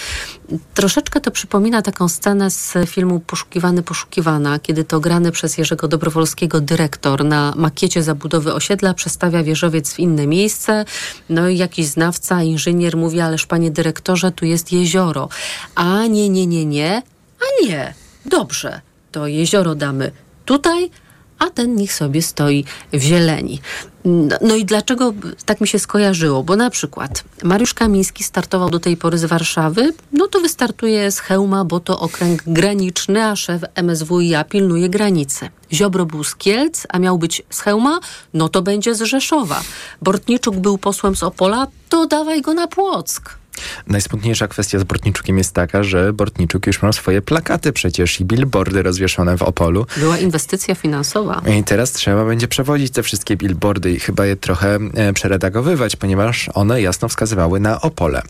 [0.74, 6.60] troszeczkę to przypomina taką scenę z filmu Poszukiwany, Poszukiwana, kiedy to grany przez Jerzego Dobrowolskiego
[6.60, 10.84] dyrektor na makiecie zabudowy osiedla przestawia wieżowiec w inne miejsce,
[11.28, 15.28] no i jakiś znawca, inżynier mówi, ależ panie dyrektorze, tu jest jezioro.
[15.74, 17.02] A nie, nie, nie, nie,
[17.40, 17.94] a nie,
[18.26, 18.80] dobrze,
[19.12, 20.12] to jezioro damy
[20.44, 20.90] tutaj,
[21.38, 23.60] a ten niech sobie stoi w zieleni.
[24.04, 26.42] No, no, i dlaczego tak mi się skojarzyło?
[26.42, 31.18] Bo na przykład Mariusz Kamiński startował do tej pory z Warszawy, no to wystartuje z
[31.18, 35.48] Hełma, bo to okręg graniczny, a szef MSWiA pilnuje granicy.
[35.72, 38.00] Ziobro był z Kielc, a miał być z Hełma,
[38.34, 39.62] no to będzie z Rzeszowa.
[40.02, 43.43] Bortniczuk był posłem z Opola, to dawaj go na Płock.
[43.86, 48.82] Najsmutniejsza kwestia z Bortniczukiem jest taka, że Bortniczuk już ma swoje plakaty przecież i billboardy
[48.82, 49.86] rozwieszone w Opolu.
[49.96, 51.42] Była inwestycja finansowa.
[51.58, 56.50] I teraz trzeba będzie przewodzić te wszystkie billboardy i chyba je trochę e, przeredagowywać, ponieważ
[56.54, 58.22] one jasno wskazywały na Opole.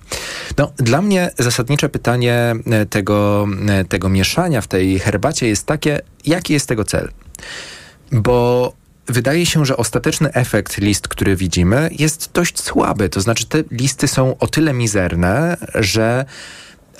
[0.59, 6.01] No, dla mnie zasadnicze pytanie e, tego, e, tego mieszania w tej herbacie jest takie,
[6.27, 7.11] jaki jest tego cel?
[8.13, 8.73] Bo
[9.07, 13.09] wydaje się, że ostateczny efekt list, który widzimy, jest dość słaby.
[13.09, 16.25] To znaczy, te listy są o tyle mizerne, że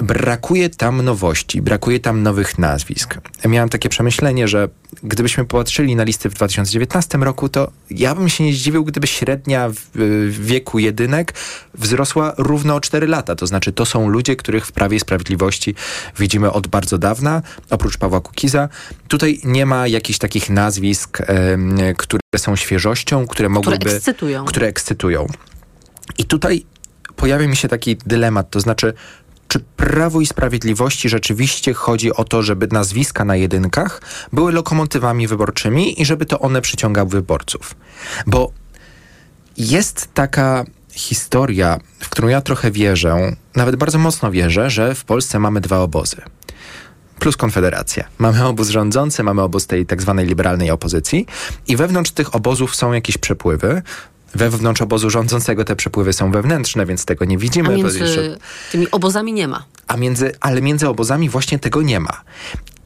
[0.01, 3.19] brakuje tam nowości, brakuje tam nowych nazwisk.
[3.49, 4.69] Miałem takie przemyślenie, że
[5.03, 9.71] gdybyśmy popatrzyli na listy w 2019 roku, to ja bym się nie zdziwił, gdyby średnia
[10.29, 11.35] wieku jedynek
[11.75, 13.35] wzrosła równo o 4 lata.
[13.35, 15.75] To znaczy, to są ludzie, których w Prawie i Sprawiedliwości
[16.19, 18.69] widzimy od bardzo dawna, oprócz Pawła Kukiza.
[19.09, 21.19] Tutaj nie ma jakichś takich nazwisk,
[21.97, 23.79] które są świeżością, które mogłyby...
[23.79, 24.45] Które ekscytują.
[24.45, 25.27] Które ekscytują.
[26.19, 26.67] I tutaj
[27.17, 28.95] pojawia mi się taki dylemat, to znaczy,
[29.55, 36.03] czy Prawo i Sprawiedliwości rzeczywiście chodzi o to, żeby nazwiska na jedynkach były lokomotywami wyborczymi
[36.03, 37.75] i żeby to one przyciągały wyborców.
[38.27, 38.53] Bo
[39.57, 45.39] jest taka historia, w którą ja trochę wierzę, nawet bardzo mocno wierzę, że w Polsce
[45.39, 46.17] mamy dwa obozy
[47.19, 48.05] plus Konfederacja.
[48.19, 51.27] Mamy obóz rządzący, mamy obóz tej tak zwanej liberalnej opozycji
[51.67, 53.83] i wewnątrz tych obozów są jakieś przepływy
[54.35, 57.69] wewnątrz obozu rządzącego te przepływy są wewnętrzne, więc tego nie widzimy.
[57.69, 58.37] A między jeszcze-
[58.73, 59.65] tymi obozami nie ma.
[59.87, 62.23] a między, ale między obozami właśnie tego nie ma.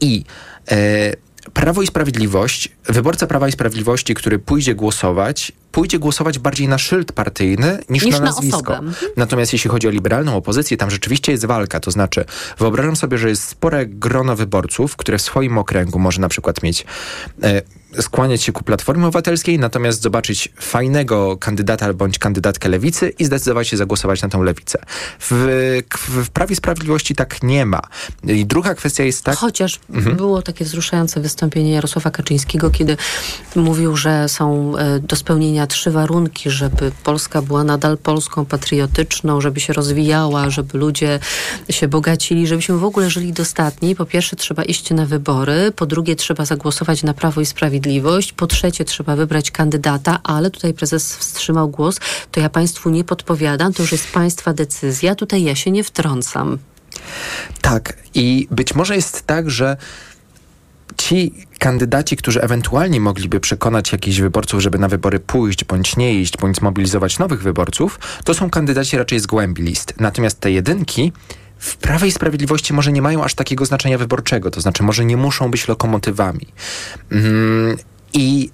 [0.01, 0.25] I
[0.71, 1.13] e,
[1.53, 7.13] Prawo i Sprawiedliwość, wyborca Prawa i Sprawiedliwości, który pójdzie głosować, pójdzie głosować bardziej na szyld
[7.13, 8.57] partyjny niż, Niż na na nazwisko.
[8.57, 8.79] osobę.
[8.79, 9.13] Mhm.
[9.17, 11.81] Natomiast jeśli chodzi o liberalną opozycję, tam rzeczywiście jest walka.
[11.81, 12.25] To znaczy,
[12.59, 16.87] wyobrażam sobie, że jest spore grono wyborców, które w swoim okręgu może na przykład mieć
[17.43, 17.63] e,
[18.03, 23.77] skłaniać się ku Platformie Obywatelskiej, natomiast zobaczyć fajnego kandydata bądź kandydatkę lewicy i zdecydować się
[23.77, 24.79] zagłosować na tą lewicę.
[25.21, 25.33] W,
[25.91, 27.81] w, Prawie Sprawiedliwości tak nie ma.
[28.25, 29.37] I druga kwestia jest tak...
[29.37, 30.17] Chociaż Mhm.
[30.17, 32.97] było takie wzruszające wystąpienie Jarosława Kaczyńskiego, kiedy
[33.57, 39.61] mówił, że są e, do spełnienia trzy warunki, żeby Polska była nadal Polską patriotyczną, żeby
[39.61, 41.21] się rozwijała, żeby ludzie
[41.71, 43.97] się bogacili, żebyśmy w ogóle żyli dostatni.
[43.97, 48.47] Po pierwsze trzeba iść na wybory, po drugie trzeba zagłosować na Prawo i Sprawiedliwość, po
[48.47, 52.01] trzecie trzeba wybrać kandydata, ale tutaj prezes wstrzymał głos,
[52.31, 56.59] to ja państwu nie podpowiadam, to już jest państwa decyzja, tutaj ja się nie wtrącam.
[57.61, 57.97] Tak.
[58.15, 59.77] I być może jest tak, że
[60.97, 66.37] ci kandydaci, którzy ewentualnie mogliby przekonać jakichś wyborców, żeby na wybory pójść, bądź nie iść,
[66.37, 69.95] bądź zmobilizować nowych wyborców, to są kandydaci raczej z głębi list.
[70.01, 71.13] Natomiast te jedynki
[71.59, 75.51] w Prawej Sprawiedliwości może nie mają aż takiego znaczenia wyborczego, to znaczy może nie muszą
[75.51, 76.47] być lokomotywami.
[77.11, 77.77] Mm,
[78.13, 78.51] I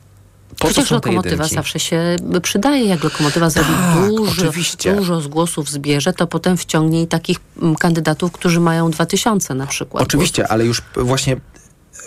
[0.59, 2.85] po Przecież lokomotywa zawsze się przydaje.
[2.85, 4.97] Jak lokomotywa zrobi Tak, dużo, oczywiście.
[4.97, 9.66] dużo z głosów zbierze, to potem wciągnie i takich mm, kandydatów, którzy mają 2000 na
[9.66, 10.05] przykład.
[10.05, 11.37] Oczywiście, ale już właśnie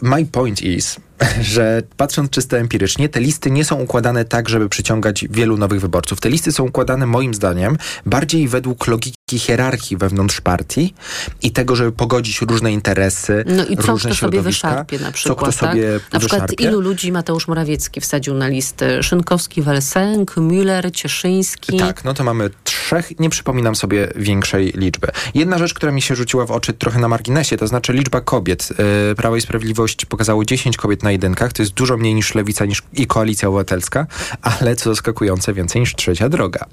[0.02, 1.00] my point is,
[1.42, 6.22] że patrząc czysto empirycznie, te listy nie są układane tak, żeby przyciągać wielu nowych wyborców.
[6.22, 10.94] Te listy są układane moim zdaniem bardziej według logiki hierarchii wewnątrz partii
[11.42, 15.38] i tego, żeby pogodzić różne interesy, No i co różne kto sobie wyszarpie na przykład,
[15.38, 16.14] co kto sobie tak?
[16.14, 16.64] Na przykład wyszarpie.
[16.64, 19.04] ilu ludzi Mateusz Morawiecki wsadził na listę?
[19.04, 21.78] Szynkowski, Welsenk, Müller, Cieszyński.
[21.78, 25.08] Tak, no to mamy trzech, nie przypominam sobie większej liczby.
[25.34, 28.70] Jedna rzecz, która mi się rzuciła w oczy trochę na marginesie, to znaczy liczba kobiet.
[29.10, 32.66] Yy, Prawo i Sprawiedliwość pokazało 10 kobiet na jedynkach, to jest dużo mniej niż Lewica
[32.66, 34.08] niż i Koalicja Obywatelska,
[34.42, 36.66] ale co zaskakujące, więcej niż Trzecia Droga.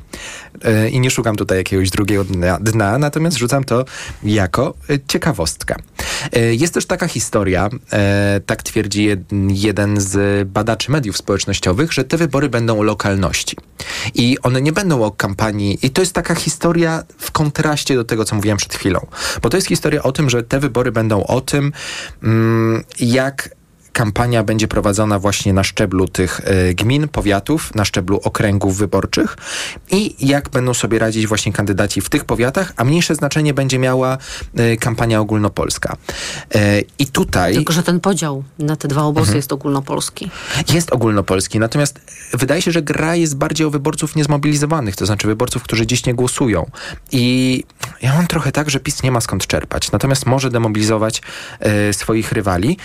[0.64, 3.84] Yy, I nie szukam tutaj jakiegoś drugiego dna, dna natomiast rzucam to
[4.22, 5.76] jako y, ciekawostkę.
[6.36, 12.04] Y, Jest też taka historia, e, tak twierdzi jed, jeden z badaczy mediów społecznościowych, że
[12.04, 13.56] te wybory będą o lokalności.
[14.14, 15.78] I one nie będą o kampanii.
[15.82, 19.06] I to jest taka historia w kontraście do tego, co mówiłem przed chwilą.
[19.42, 21.72] Bo to jest historia o tym, że te wybory będą o tym,
[22.22, 23.53] mm, jak
[23.94, 29.37] kampania będzie prowadzona właśnie na szczeblu tych e, gmin, powiatów, na szczeblu okręgów wyborczych
[29.90, 34.18] i jak będą sobie radzić właśnie kandydaci w tych powiatach, a mniejsze znaczenie będzie miała
[34.57, 35.96] e, kampania ogólnopolska.
[36.54, 37.54] E, I tutaj...
[37.54, 39.37] Tylko, że ten podział na te dwa obozy Mhm.
[39.37, 40.30] jest ogólnopolski.
[40.72, 42.00] Jest ogólnopolski, natomiast
[42.33, 46.14] wydaje się, że gra jest bardziej o wyborców niezmobilizowanych, to znaczy wyborców, którzy dziś nie
[46.14, 46.70] głosują.
[47.12, 47.64] I
[48.02, 51.22] ja mam trochę tak, że PiS nie ma skąd czerpać, natomiast może demobilizować
[51.92, 52.76] swoich rywali.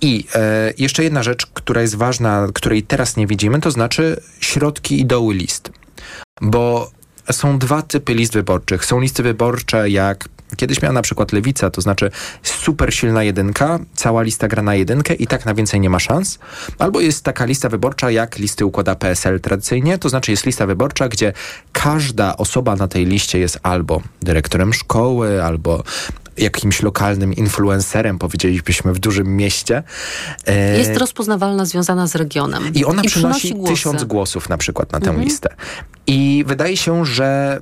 [0.00, 5.00] I e, jeszcze jedna rzecz, która jest ważna, której teraz nie widzimy, to znaczy środki
[5.00, 5.72] i doły list.
[6.40, 6.90] Bo
[7.30, 8.84] są dwa typy list wyborczych.
[8.84, 12.10] Są listy wyborcze jak kiedyś miała na przykład Lewica, to znaczy
[12.42, 16.38] super silna jedynka, cała lista gra na jedynkę i tak na więcej nie ma szans.
[16.78, 21.08] Albo jest taka lista wyborcza, jak listy układa PSL tradycyjnie, to znaczy jest lista wyborcza,
[21.08, 21.32] gdzie
[21.72, 25.82] każda osoba na tej liście jest albo dyrektorem szkoły, albo
[26.38, 29.82] jakimś lokalnym influencerem, powiedzielibyśmy w dużym mieście.
[30.46, 32.74] E, Jest rozpoznawalna, związana z regionem.
[32.74, 33.72] i ona przynosi głosy.
[33.74, 35.24] tysiąc głosów na przykład na tę Mhm.
[35.24, 35.54] listę.
[36.06, 37.60] I wydaje się, że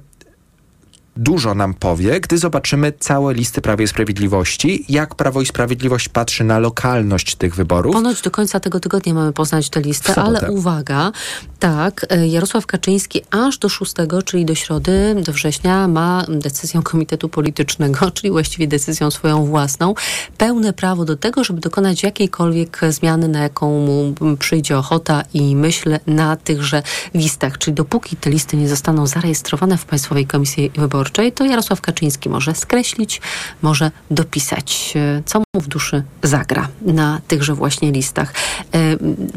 [1.19, 6.45] dużo nam powie, gdy zobaczymy całe listy Prawa i Sprawiedliwości, jak Prawo i Sprawiedliwość patrzy
[6.45, 7.93] na lokalność tych wyborów.
[7.93, 10.23] Ponoć do końca tego tygodnia mamy poznać W sobotę.
[10.23, 11.13] ale uwaga,
[11.59, 17.29] tak, e, Jarosław Kaczyński aż do 6, czyli do środy, do września ma decyzją Komitetu
[17.29, 19.95] Politycznego, czyli właściwie decyzją swoją własną,
[20.39, 25.99] pełne prawo do tego, żeby dokonać jakiejkolwiek zmiany, na jaką mu przyjdzie ochota i myśl
[26.07, 26.83] na tychże
[27.15, 27.59] listach.
[27.59, 32.55] Czyli dopóki te listy nie zostaną zarejestrowane w Państwowej Komisji Wyborczej, to Jarosław Kaczyński może
[32.55, 33.21] skreślić,
[33.63, 38.35] może dopisać, e, co mu w duszy zagra na tychże właśnie listach.
[38.75, 38.79] E,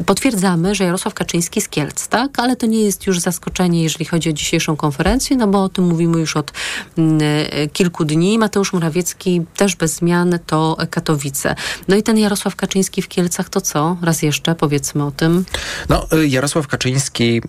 [0.06, 2.38] Potwierdzamy, że Jarosław Kaczyński z Kielc, tak?
[2.38, 5.84] Ale to nie jest już zaskoczenie, jeżeli chodzi o dzisiejszą konferencję, no bo o tym
[5.84, 6.52] mówimy już od
[6.98, 7.18] mm,
[7.50, 8.38] e, kilku dni.
[8.38, 11.54] Mateusz Morawiecki też bez zmian to Katowice.
[11.88, 13.96] No i ten Jarosław Kaczyński w Kielcach to co?
[14.02, 15.44] Raz jeszcze powiedzmy o tym.
[15.88, 17.42] No, y, Jarosław Kaczyński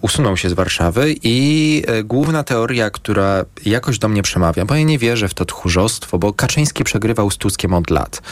[0.00, 4.98] usunął się z Warszawy i główna teoria, która jakoś do mnie przemawia, bo ja nie
[4.98, 8.22] wierzę w to tchórzostwo, bo Kaczyński przegrywał z Tuskiem od lat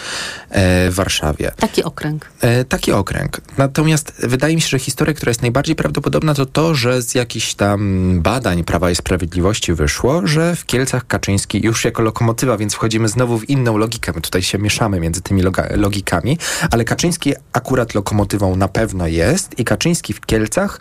[0.50, 1.52] e, w Warszawie.
[1.56, 2.30] Taki okręg.
[2.40, 3.40] E, taki okręg.
[3.58, 7.54] Natomiast wydaje mi się, że historia, która jest najbardziej prawdopodobna, to to, że z jakichś
[7.54, 13.08] tam badań Prawa i Sprawiedliwości wyszło, że w Kielcach Kaczyński już jako lokomotywa, więc wchodzimy
[13.08, 14.12] znowu w inną logikę.
[14.14, 15.42] My tutaj się mieszamy między tymi
[15.76, 16.38] logikami,
[16.70, 20.80] ale Kaczyński akurat lokomotywą na pewno jest i Kaczyński w Kielcach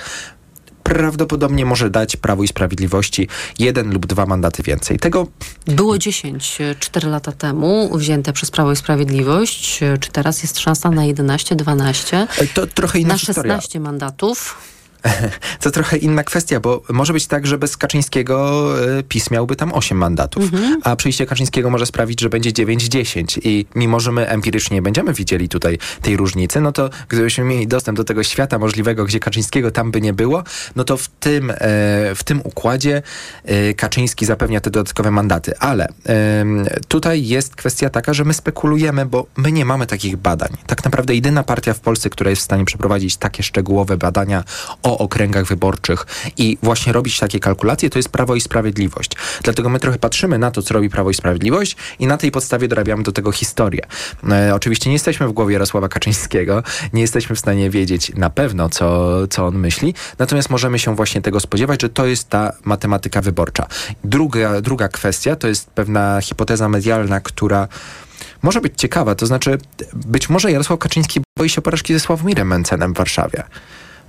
[0.84, 3.28] prawdopodobnie może dać Prawu i Sprawiedliwości
[3.60, 5.00] jeden lub dwa mandaty więcej.
[5.00, 5.28] Tego
[5.66, 9.80] było 10 4 lata temu wzięte przez Prawo i Sprawiedliwość.
[10.00, 12.28] Czy teraz jest szansa na 11, 12?
[12.54, 13.82] To trochę inna na 16 historia.
[13.82, 14.58] mandatów.
[15.62, 19.74] To trochę inna kwestia, bo może być tak, że bez Kaczyńskiego e, PiS miałby tam
[19.74, 20.82] 8 mandatów, mhm.
[20.84, 25.14] a przyjście Kaczyńskiego może sprawić, że będzie 9-10 i mimo, że my empirycznie nie będziemy
[25.14, 29.72] widzieli tutaj tej różnicy, no to gdybyśmy mieli dostęp do tego świata możliwego, gdzie Kaczyńskiego
[29.72, 30.44] tam by nie było,
[30.76, 31.56] no to w tym, e,
[32.16, 33.02] w tym układzie
[33.46, 35.58] e, Kaczyński zapewnia te dodatkowe mandaty.
[35.60, 35.88] Ale
[36.88, 40.50] tutaj jest kwestia taka, że my spekulujemy, bo my nie mamy takich badań.
[40.68, 44.44] Tak naprawdę jedyna partia w Polsce, która jest w stanie przeprowadzić takie szczegółowe badania
[44.84, 46.06] o okręgach wyborczych
[46.38, 49.12] i właśnie robić takie kalkulacje, to jest Prawo i Sprawiedliwość.
[49.44, 52.68] Dlatego my trochę patrzymy na to, co robi Prawo i Sprawiedliwość i na tej podstawie
[52.68, 53.82] dorabiamy do tego historię.
[54.30, 58.70] E, oczywiście nie jesteśmy w głowie Jarosława Kaczyńskiego, nie jesteśmy w stanie wiedzieć na pewno,
[58.70, 63.22] co, co on myśli, natomiast możemy się właśnie tego spodziewać, że to jest ta matematyka
[63.22, 63.68] wyborcza.
[64.04, 67.68] Druga, druga kwestia to jest pewna hipoteza medialna, która
[68.42, 69.58] może być ciekawa, to znaczy
[69.94, 73.44] być może Jarosław Kaczyński boi się porażki ze Sławomirem Mencenem w Warszawie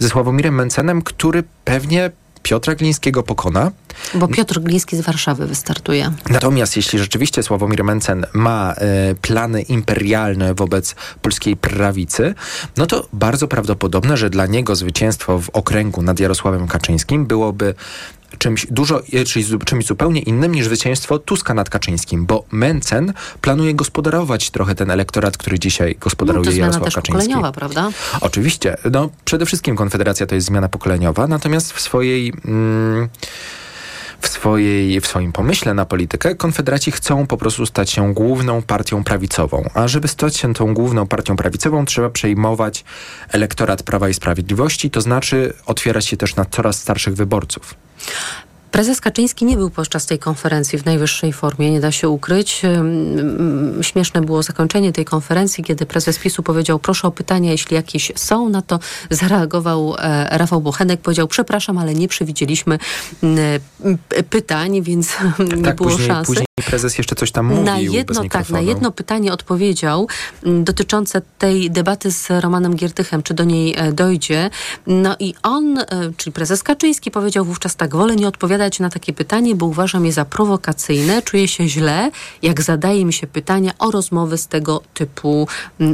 [0.01, 2.11] ze Sławomirem Mencenem, który pewnie
[2.43, 3.71] Piotra Glińskiego pokona.
[4.15, 6.13] Bo Piotr Gliński z Warszawy wystartuje.
[6.31, 12.35] Natomiast jeśli rzeczywiście Sławomir Mencen ma e, plany imperialne wobec polskiej prawicy,
[12.77, 17.75] no to bardzo prawdopodobne, że dla niego zwycięstwo w okręgu nad Jarosławem Kaczyńskim byłoby
[18.39, 23.75] czymś dużo, e, czyli czymś zupełnie innym niż zwycięstwo Tuska nad Kaczyńskim, bo Mencen planuje
[23.75, 27.13] gospodarować trochę ten elektorat, który dzisiaj gospodaruje no, to Jarosław też Kaczyński.
[27.13, 27.91] pokoleniowa, prawda?
[28.21, 28.77] Oczywiście.
[28.93, 32.33] No, przede wszystkim Konfederacja to jest zmiana pokoleniowa, natomiast w swojej...
[32.45, 33.09] Mm,
[34.21, 39.05] w, swojej, w swoim pomyśle na politykę, konfederaci chcą po prostu stać się główną partią
[39.05, 39.71] prawicową.
[39.75, 42.85] A żeby stać się tą główną partią prawicową, trzeba przejmować
[43.29, 47.75] elektorat Prawa i Sprawiedliwości, to znaczy otwierać się też na coraz starszych wyborców.
[48.71, 52.63] Prezes Kaczyński nie był podczas tej konferencji w najwyższej formie, nie da się ukryć.
[53.83, 58.49] Śmieszne było zakończenie tej konferencji, kiedy prezes PiSu powiedział proszę o pytania, jeśli jakieś są.
[58.49, 58.79] Na to
[59.11, 62.79] zareagował e, Rafał Bochenek, powiedział przepraszam, ale nie przewidzieliśmy
[64.31, 65.17] pytań, więc
[65.57, 66.27] nie tak, było później, szansy.
[66.27, 70.09] Później prezes jeszcze coś tam mówił na jedno, tak, na jedno pytanie odpowiedział
[70.43, 74.51] dotyczące tej debaty z Romanem Giertychem, czy do niej e, dojdzie.
[74.87, 79.13] No i on, e, czyli prezes Kaczyński powiedział wówczas tak, wolę nie odpowiadać na takie
[79.13, 82.11] pytanie, bo uważam je za prowokacyjne, czuję się źle,
[82.43, 85.49] jak zadaje mi się pytania o rozmowy z tego typu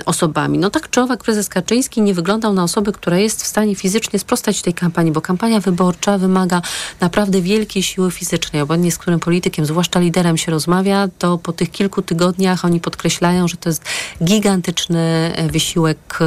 [0.07, 0.59] osobami.
[0.59, 4.18] No tak czy owak prezes Kaczyński nie wyglądał na osobę, która jest w stanie fizycznie
[4.18, 6.62] sprostać tej kampanii, bo kampania wyborcza wymaga
[7.00, 8.62] naprawdę wielkiej siły fizycznej.
[8.62, 13.49] Obojętnie z którym politykiem, zwłaszcza liderem się rozmawia, to po tych kilku tygodniach oni podkreślają,
[13.49, 13.85] że to jest
[14.25, 16.19] gigantyczny e, wysiłek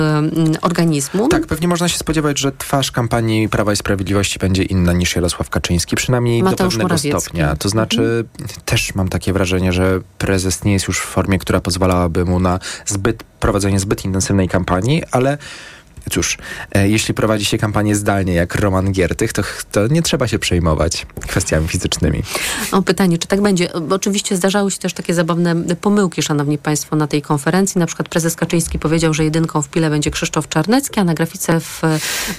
[0.61, 1.27] organizmu.
[1.27, 5.49] Tak, pewnie można się spodziewać, że twarz kampanii Prawa i Sprawiedliwości będzie inna niż Jarosław
[5.49, 7.21] Kaczyński, przynajmniej Mateusz do pewnego Morawiecki.
[7.21, 7.55] stopnia.
[7.55, 8.61] To znaczy, mhm.
[8.65, 12.59] też mam takie wrażenie, że prezes nie jest już w formie, która pozwalałaby mu na
[12.85, 15.37] zbyt prowadzenie zbyt intensywnej kampanii, ale
[16.09, 16.37] Cóż,
[16.71, 21.05] e, jeśli prowadzi się kampanię zdalnie jak Roman Giertych, to, to nie trzeba się przejmować
[21.27, 22.23] kwestiami fizycznymi.
[22.71, 23.73] O pytanie, czy tak będzie?
[23.89, 27.79] Oczywiście zdarzały się też takie zabawne pomyłki, szanowni państwo, na tej konferencji.
[27.79, 31.59] Na przykład prezes Kaczyński powiedział, że jedynką w pile będzie Krzysztof Czarnecki, a na grafice
[31.59, 31.81] w,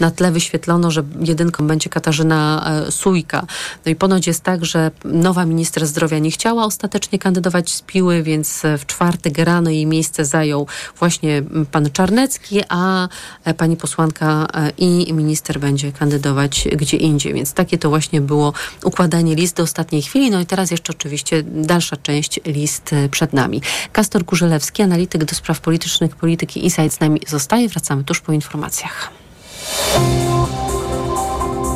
[0.01, 3.47] na tle wyświetlono, że jedynką będzie Katarzyna e, Sujka.
[3.87, 8.23] No i ponoć jest tak, że nowa minister zdrowia nie chciała ostatecznie kandydować z piły,
[8.23, 10.67] więc w czwartek rano jej miejsce zajął
[10.99, 13.09] właśnie pan Czarnecki, a
[13.45, 17.35] e, pani posłanka e, i minister będzie kandydować gdzie indziej.
[17.35, 18.53] Więc takie to właśnie było
[18.85, 20.31] układanie list do ostatniej chwili.
[20.31, 23.63] No i teraz jeszcze oczywiście dalsza część list e, przed nami.
[23.93, 27.69] Kastor Kurzelewski, analityk do spraw politycznych, polityki Insight z nami zostaje.
[27.69, 29.11] Wracamy tuż po informacjach.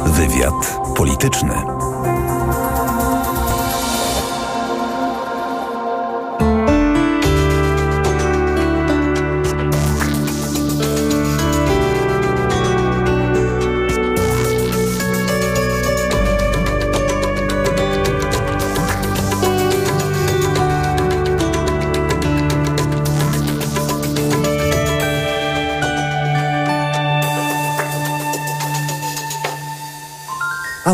[0.06, 1.83] Wywiad polityczny.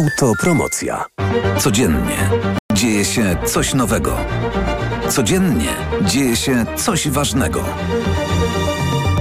[0.00, 1.04] Autopromocja.
[1.58, 2.30] Codziennie
[2.72, 4.16] dzieje się coś nowego.
[5.08, 5.68] Codziennie
[6.02, 7.64] dzieje się coś ważnego.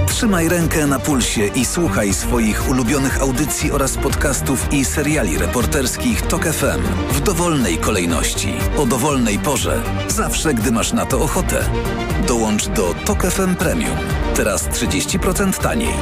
[0.08, 6.44] Trzymaj rękę na pulsie i słuchaj swoich ulubionych audycji oraz podcastów i seriali reporterskich TOK
[6.44, 11.64] FM w dowolnej kolejności, o dowolnej porze, zawsze gdy masz na to ochotę.
[12.28, 13.96] Dołącz do TOK FM Premium.
[14.34, 15.94] Teraz 30% taniej.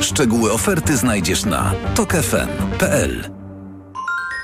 [0.00, 3.37] Szczegóły oferty znajdziesz na tokefm.pl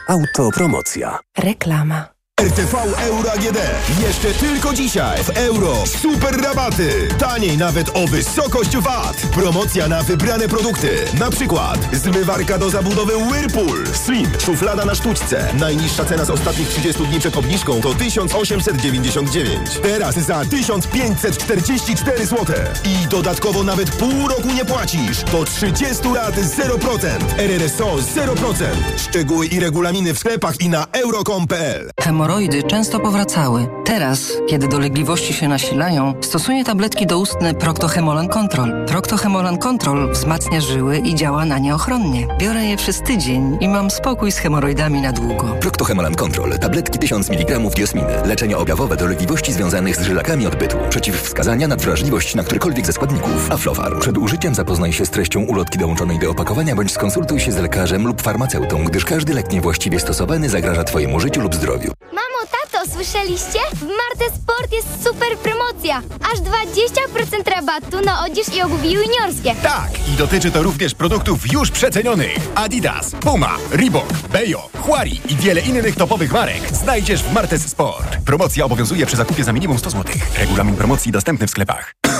[0.08, 1.18] Autopromocja.
[1.38, 2.13] Reklama.
[2.44, 2.74] RTV
[3.06, 3.58] Euro AGD.
[4.06, 7.08] Jeszcze tylko dzisiaj w euro super rabaty.
[7.18, 9.16] Taniej nawet o wysokość VAT.
[9.16, 10.88] Promocja na wybrane produkty.
[11.18, 13.86] Na przykład zmywarka do zabudowy Whirlpool.
[13.92, 14.26] Slim.
[14.44, 15.48] Szuflada na sztuczce.
[15.60, 19.78] Najniższa cena z ostatnich 30 dni przed obniżką to 1899.
[19.82, 22.56] Teraz za 1544 zł.
[22.84, 25.22] I dodatkowo nawet pół roku nie płacisz.
[25.22, 27.08] Do 30 lat 0%.
[27.38, 28.64] RRSO 0%.
[28.96, 31.90] Szczegóły i regulaminy w sklepach i na euro.com.pl
[32.24, 33.66] Hemoroidy często powracały.
[33.84, 38.86] Teraz, kiedy dolegliwości się nasilają, stosuję tabletki doustne Proctohemolan Control.
[38.86, 42.26] Proctohemolan Control wzmacnia żyły i działa na nie ochronnie.
[42.38, 45.56] Biorę je przez tydzień i mam spokój z hemoroidami na długo.
[45.60, 46.58] Proctohemolan Control.
[46.58, 48.08] Tabletki 1000 mg diosminy.
[48.24, 50.76] Leczenie objawowe dolegliwości związanych z żylakami odbytu.
[50.90, 53.50] Przeciwwskazania na wrażliwość na którykolwiek ze składników.
[53.50, 54.00] Aflofarm.
[54.00, 58.06] Przed użyciem zapoznaj się z treścią ulotki dołączonej do opakowania bądź skonsultuj się z lekarzem
[58.06, 61.92] lub farmaceutą, gdyż każdy lek niewłaściwie stosowany zagraża Twojemu życiu lub zdrowiu.
[62.92, 63.58] Słyszeliście?
[63.74, 66.02] W Marte Sport jest super promocja.
[66.32, 69.54] Aż 20% rabatu na odzież i obuwie juniorskie.
[69.62, 72.36] Tak, i dotyczy to również produktów już przecenionych.
[72.54, 78.16] Adidas, Puma, Reebok, Bejo, Huari i wiele innych topowych marek znajdziesz w Martes Sport.
[78.26, 80.14] Promocja obowiązuje przy zakupie za minimum 100 zł.
[80.38, 82.03] Regulamin promocji dostępny w sklepach.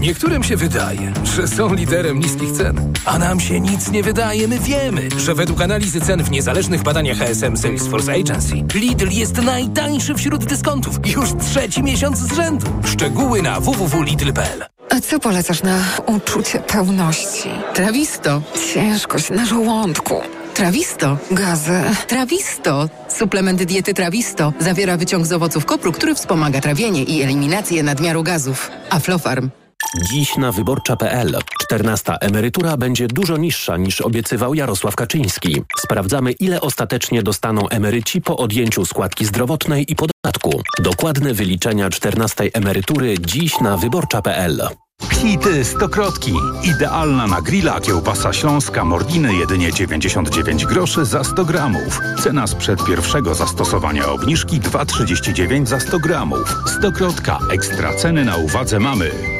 [0.00, 4.48] Niektórym się wydaje, że są liderem niskich cen, a nam się nic nie wydaje.
[4.48, 10.14] My wiemy, że według analizy cen w niezależnych badaniach HSM Salesforce Agency Lidl jest najtańszy
[10.14, 12.66] wśród dyskontów już trzeci miesiąc z rzędu.
[12.84, 17.48] Szczegóły na www.lidl.pl A co polecasz na uczucie pełności?
[17.74, 18.42] Trawisto.
[18.74, 20.14] Ciężkość na żołądku.
[20.54, 21.18] Trawisto.
[21.30, 21.82] Gazy.
[22.06, 22.88] Trawisto.
[23.08, 28.70] Suplement diety Trawisto zawiera wyciąg z owoców kopru, który wspomaga trawienie i eliminację nadmiaru gazów.
[28.90, 29.50] Aflofarm.
[29.96, 35.62] Dziś na wyborcza.pl 14 emerytura będzie dużo niższa niż obiecywał Jarosław Kaczyński.
[35.78, 40.62] Sprawdzamy, ile ostatecznie dostaną emeryci po odjęciu składki zdrowotnej i podatku.
[40.78, 44.68] Dokładne wyliczenia 14 emerytury dziś na wyborcza.pl.
[45.12, 46.32] Hity Stokrotki.
[46.64, 52.00] Idealna na grilla kiełbasa śląska Mordiny jedynie 99 groszy za 100 gramów.
[52.22, 56.56] Cena sprzed pierwszego zastosowania obniżki 2,39 za 100 gramów.
[56.78, 57.38] Stokrotka.
[57.52, 59.39] Ekstra ceny na uwadze mamy.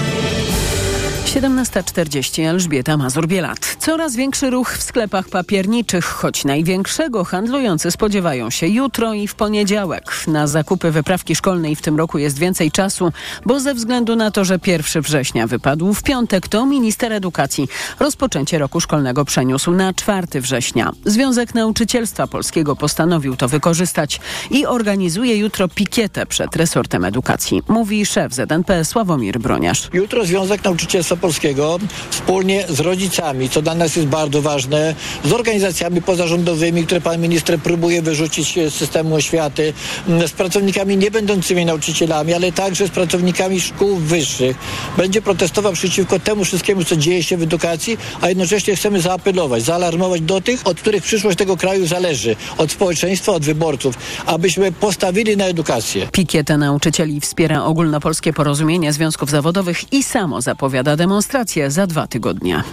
[1.31, 3.75] 17.40 Elżbieta Mazur-Bielat.
[3.79, 10.13] Coraz większy ruch w sklepach papierniczych, choć największego handlujący spodziewają się jutro i w poniedziałek.
[10.27, 13.11] Na zakupy wyprawki szkolnej w tym roku jest więcej czasu,
[13.45, 17.67] bo ze względu na to, że 1 września wypadł w piątek, to minister edukacji
[17.99, 20.91] rozpoczęcie roku szkolnego przeniósł na 4 września.
[21.05, 24.19] Związek Nauczycielstwa Polskiego postanowił to wykorzystać
[24.49, 29.89] i organizuje jutro pikietę przed resortem edukacji, mówi szef ZNP Sławomir Broniarz.
[29.93, 34.95] Jutro Związek Nauczycielstwa Ogólnopolskiego wspólnie z rodzicami, co dla nas jest bardzo ważne,
[35.25, 39.73] z organizacjami pozarządowymi, które pan minister próbuje wyrzucić z systemu oświaty,
[40.27, 44.57] z pracownikami nie będącymi nauczycielami, ale także z pracownikami szkół wyższych.
[44.97, 50.21] Będzie protestował przeciwko temu wszystkiemu, co dzieje się w edukacji, a jednocześnie chcemy zaapelować, zaalarmować
[50.21, 53.95] do tych, od których przyszłość tego kraju zależy, od społeczeństwa, od wyborców,
[54.25, 56.07] abyśmy postawili na edukację.
[56.11, 62.63] Pikietę nauczycieli wspiera ogólnopolskie porozumienie związków zawodowych i samo zapowiada demonstrację za dwa tygodnie.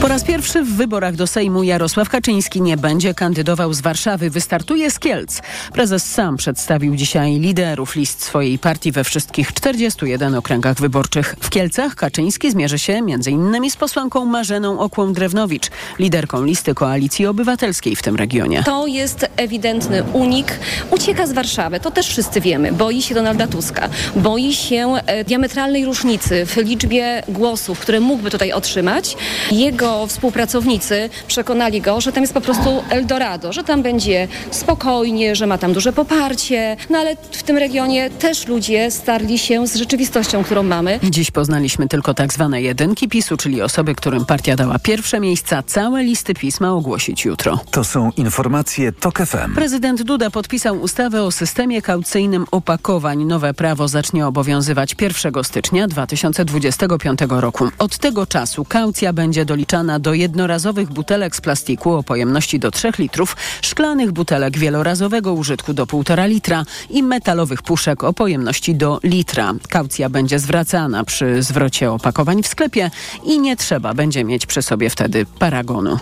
[0.00, 4.90] Po raz pierwszy w wyborach do Sejmu Jarosław Kaczyński nie będzie kandydował z Warszawy, wystartuje
[4.90, 5.40] z Kielc.
[5.72, 11.34] Prezes sam przedstawił dzisiaj liderów list swojej partii we wszystkich 41 okręgach wyborczych.
[11.40, 13.70] W Kielcach Kaczyński zmierzy się m.in.
[13.70, 18.62] z posłanką Marzeną Okłą-Drewnowicz, liderką listy Koalicji Obywatelskiej w tym regionie.
[18.62, 20.58] To jest ewidentny unik.
[20.90, 22.72] Ucieka z Warszawy, to też wszyscy wiemy.
[22.72, 28.52] Boi się Donalda Tuska, boi się e, diametralnej różnicy w liczbie głosów, które mógłby tutaj
[28.52, 29.16] otrzymać.
[29.52, 35.46] Jego współpracownicy przekonali go, że tam jest po prostu Eldorado, że tam będzie spokojnie, że
[35.46, 36.76] ma tam duże poparcie.
[36.90, 41.00] No ale w tym regionie też ludzie starli się z rzeczywistością, którą mamy.
[41.02, 45.62] Dziś poznaliśmy tylko tak zwane jedynki PiSu, czyli osoby, którym partia dała pierwsze miejsca.
[45.62, 47.60] Całe listy PiS ma ogłosić jutro.
[47.70, 49.54] To są informacje TOK FM.
[49.54, 53.24] Prezydent Duda podpisał ustawę o systemie kaucyjnym opakowań.
[53.24, 57.65] Nowe prawo zacznie obowiązywać 1 stycznia 2025 roku.
[57.78, 62.92] Od tego czasu kaucja będzie doliczana do jednorazowych butelek z plastiku o pojemności do 3
[62.98, 69.54] litrów, szklanych butelek wielorazowego użytku do 1,5 litra i metalowych puszek o pojemności do litra.
[69.68, 72.90] Kaucja będzie zwracana przy zwrocie opakowań w sklepie
[73.24, 75.98] i nie trzeba będzie mieć przy sobie wtedy paragonu.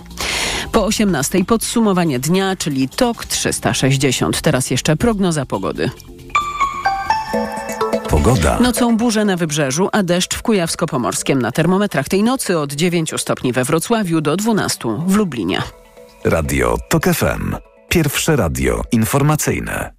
[0.73, 4.41] Po 18 podsumowanie dnia, czyli TOK 360.
[4.41, 5.91] Teraz jeszcze prognoza pogody.
[8.15, 8.59] Pogoda.
[8.61, 11.43] Nocą burze na wybrzeżu, a deszcz w Kujawsko-Pomorskiem.
[11.43, 15.63] Na termometrach tej nocy od 9 stopni we Wrocławiu do 12 w Lublinie.
[16.25, 17.57] Radio TOK FM.
[17.89, 19.95] Pierwsze radio informacyjne.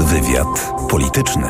[0.00, 1.46] Wywiad polityczny.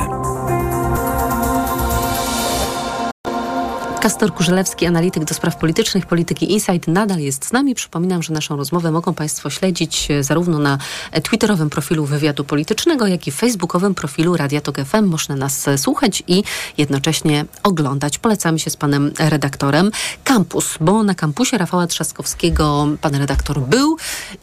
[4.06, 7.74] Kastor Kurzelewski, analityk do spraw politycznych, polityki Insight nadal jest z nami.
[7.74, 10.78] Przypominam, że naszą rozmowę mogą Państwo śledzić e, zarówno na
[11.12, 15.04] e, twitterowym profilu Wywiadu Politycznego, jak i facebookowym profilu Radia Tok FM.
[15.04, 16.44] Można nas e, słuchać i
[16.78, 18.18] jednocześnie oglądać.
[18.18, 19.90] Polecamy się z panem redaktorem.
[20.24, 23.96] Kampus, bo na kampusie Rafała Trzaskowskiego pan redaktor był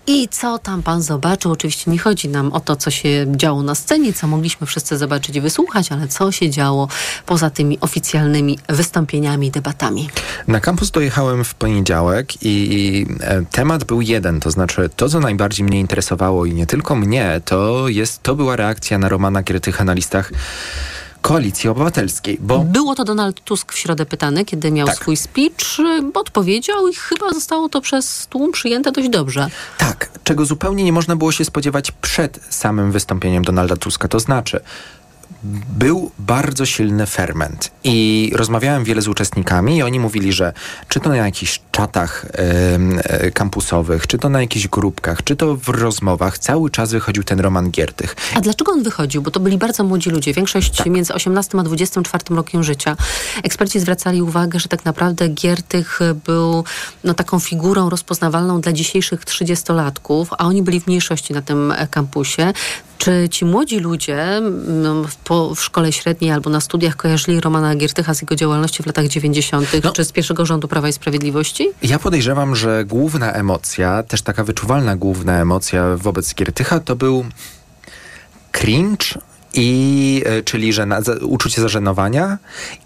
[0.08, 1.52] i co tam pan zobaczył?
[1.52, 5.36] Oczywiście nie chodzi nam o to, co się działo na scenie, co mogliśmy wszyscy zobaczyć
[5.36, 6.88] i wysłuchać, ale co się działo
[7.26, 10.10] poza tymi oficjalnymi wystąpieniami debatami.
[10.48, 15.66] Na kampus dojechałem w poniedziałek i e, temat był jeden, to znaczy to, co najbardziej
[15.66, 19.94] mnie interesowało i nie tylko mnie, to, jest, to była reakcja na Romana Giertycha na
[19.94, 20.32] listach
[21.24, 22.60] Koalicji Obywatelskiej, bo...
[22.60, 24.96] Było to Donald Tusk w środę pytany, kiedy miał Tak.
[24.96, 29.48] swój speech, y, odpowiedział i chyba zostało to przez tłum przyjęte dość dobrze.
[29.78, 34.08] Tak, czego zupełnie nie można było się spodziewać przed samym wystąpieniem Donalda Tuska.
[34.08, 34.60] To znaczy,
[35.78, 40.54] był bardzo silny ferment i rozmawiałem wiele z uczestnikami i oni mówili, że
[40.88, 45.70] czy to na jakichś czatach e, kampusowych, czy to na jakichś grupkach, czy to w
[45.70, 48.16] rozmowach, cały czas wychodził ten Roman Giertych.
[48.36, 49.22] A dlaczego on wychodził?
[49.22, 50.88] Bo to byli bardzo młodzi ludzie, większość Tak.
[50.88, 52.98] między 18 a 24 rokiem życia.
[53.44, 56.64] Eksperci zwracali uwagę, że tak naprawdę Giertych był
[57.04, 61.88] no, taką figurą rozpoznawalną dla dzisiejszych 30-latków, a oni byli w mniejszości na tym e,
[61.88, 62.54] kampusie.
[62.98, 68.14] Czy ci młodzi ludzie no, po, w szkole średniej albo na studiach kojarzyli Romana Giertycha
[68.14, 69.68] z jego działalności w latach 90.
[69.84, 69.92] No.
[69.92, 71.70] czy z pierwszego rządu Prawa i Sprawiedliwości?
[71.84, 77.26] Ja podejrzewam, że główna emocja, też taka wyczuwalna główna emocja wobec Giertycha to był
[78.52, 79.06] cringe
[79.54, 80.88] i e, czyli za,
[81.22, 82.38] uczucie zażenowania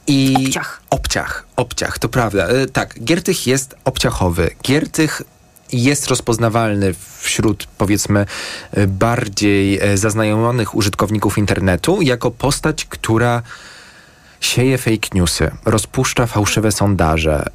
[0.07, 0.81] i obciach.
[0.89, 1.47] obciach.
[1.55, 2.47] Obciach, to prawda.
[2.47, 4.49] E, Tak, Giertych jest obciachowy.
[4.63, 5.21] Giertych
[5.71, 8.25] jest rozpoznawalny wśród powiedzmy
[8.71, 13.41] e, bardziej e, zaznajomionych użytkowników internetu jako postać, która
[14.41, 17.45] sieje fake newsy, rozpuszcza fałszywe sondaże,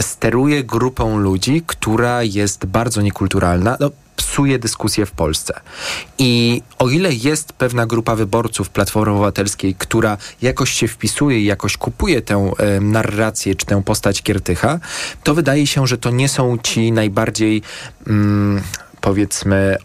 [0.00, 5.60] steruje grupą ludzi, która jest bardzo niekulturalna, no, psuje dyskusję w Polsce.
[6.18, 11.76] I o ile jest pewna grupa wyborców Platformy Obywatelskiej, która jakoś się wpisuje i jakoś
[11.76, 14.78] kupuje tę em, narrację czy tę postać Kiertycha,
[15.22, 17.62] to wydaje się, że to nie są ci najbardziej
[18.06, 18.62] mm,
[19.00, 19.76] powiedzmy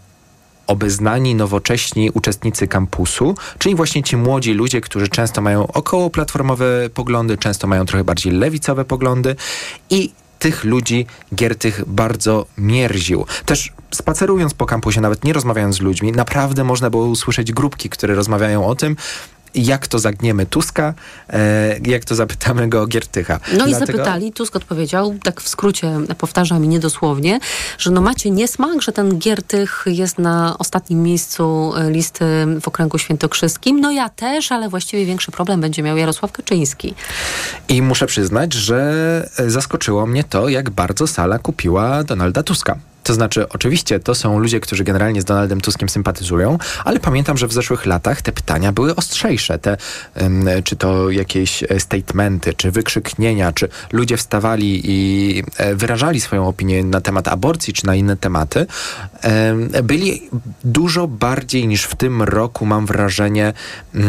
[0.66, 7.38] obeznani, nowocześni uczestnicy kampusu, czyli właśnie ci młodzi ludzie, którzy często mają około platformowe poglądy,
[7.38, 9.36] często mają trochę bardziej lewicowe poglądy
[9.90, 10.12] i
[10.44, 13.26] tych ludzi Giertych bardzo mierził.
[13.46, 18.14] Też spacerując po kampusie, nawet nie rozmawiając z ludźmi, naprawdę można było usłyszeć grupki, które
[18.14, 18.96] rozmawiają o tym,
[19.54, 20.94] jak to zagniemy Tuska,
[21.30, 23.34] e, jak to zapytamy go o Giertycha.
[23.34, 23.70] No Dlatego...
[23.70, 27.40] i zapytali, Tusk odpowiedział, tak w skrócie powtarzam i niedosłownie,
[27.78, 32.24] że no macie niesmak, że ten Giertych jest na ostatnim miejscu e, listy
[32.60, 33.80] w okręgu świętokrzyskim.
[33.80, 36.94] No ja też, ale właściwie większy problem będzie miał Jarosław Kaczyński.
[37.68, 38.84] I muszę przyznać, że
[39.46, 42.78] zaskoczyło mnie to, jak bardzo sala kupiła Donalda Tuska.
[43.04, 47.46] To znaczy, oczywiście to są ludzie, którzy generalnie z Donaldem Tuskiem sympatyzują, ale pamiętam, że
[47.46, 49.58] w zeszłych latach te pytania były ostrzejsze.
[49.58, 49.76] Te,
[50.64, 56.84] czy to jakieś e, statementy, czy wykrzyknienia, czy ludzie wstawali i e, wyrażali swoją opinię
[56.84, 58.66] na temat aborcji, czy na inne tematy,
[59.82, 60.22] byli
[60.64, 63.52] dużo bardziej niż w tym roku, mam wrażenie,
[63.94, 64.04] um,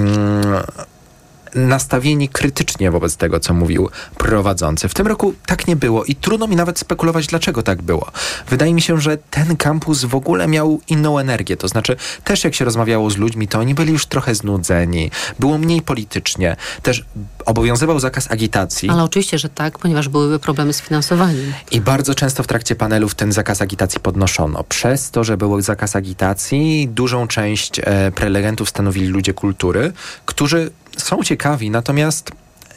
[1.56, 4.90] nastawieni krytycznie wobec tego, co mówił prowadzący.
[4.90, 8.12] W tym roku tak nie było i trudno mi nawet spekulować, dlaczego tak było.
[8.50, 11.58] Wydaje mi się, że ten kampus w ogóle miał inną energię.
[11.58, 15.12] To znaczy, też jak się rozmawiało z ludźmi, to oni byli już trochę znudzeni.
[15.40, 16.56] Było mniej politycznie.
[16.82, 17.06] Też
[17.46, 18.90] obowiązywał zakaz agitacji.
[18.90, 21.54] Ale oczywiście, że tak, ponieważ byłyby problemy z finansowaniem.
[21.72, 24.64] I bardzo często w trakcie panelów ten zakaz agitacji podnoszono.
[24.64, 29.94] Przez to, że był zakaz agitacji, dużą część e, prelegentów stanowili ludzie kultury,
[30.26, 32.32] którzy są ciekawi, natomiast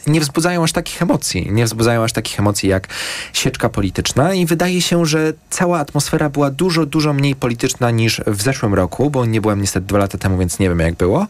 [0.07, 1.51] nie wzbudzają aż takich emocji.
[1.51, 2.87] Nie wzbudzają aż takich emocji jak
[3.33, 8.41] sieczka polityczna i wydaje się, że cała atmosfera była dużo, dużo mniej polityczna niż w
[8.41, 11.27] zeszłym roku, bo nie byłem niestety dwa lata temu, więc nie wiem jak było.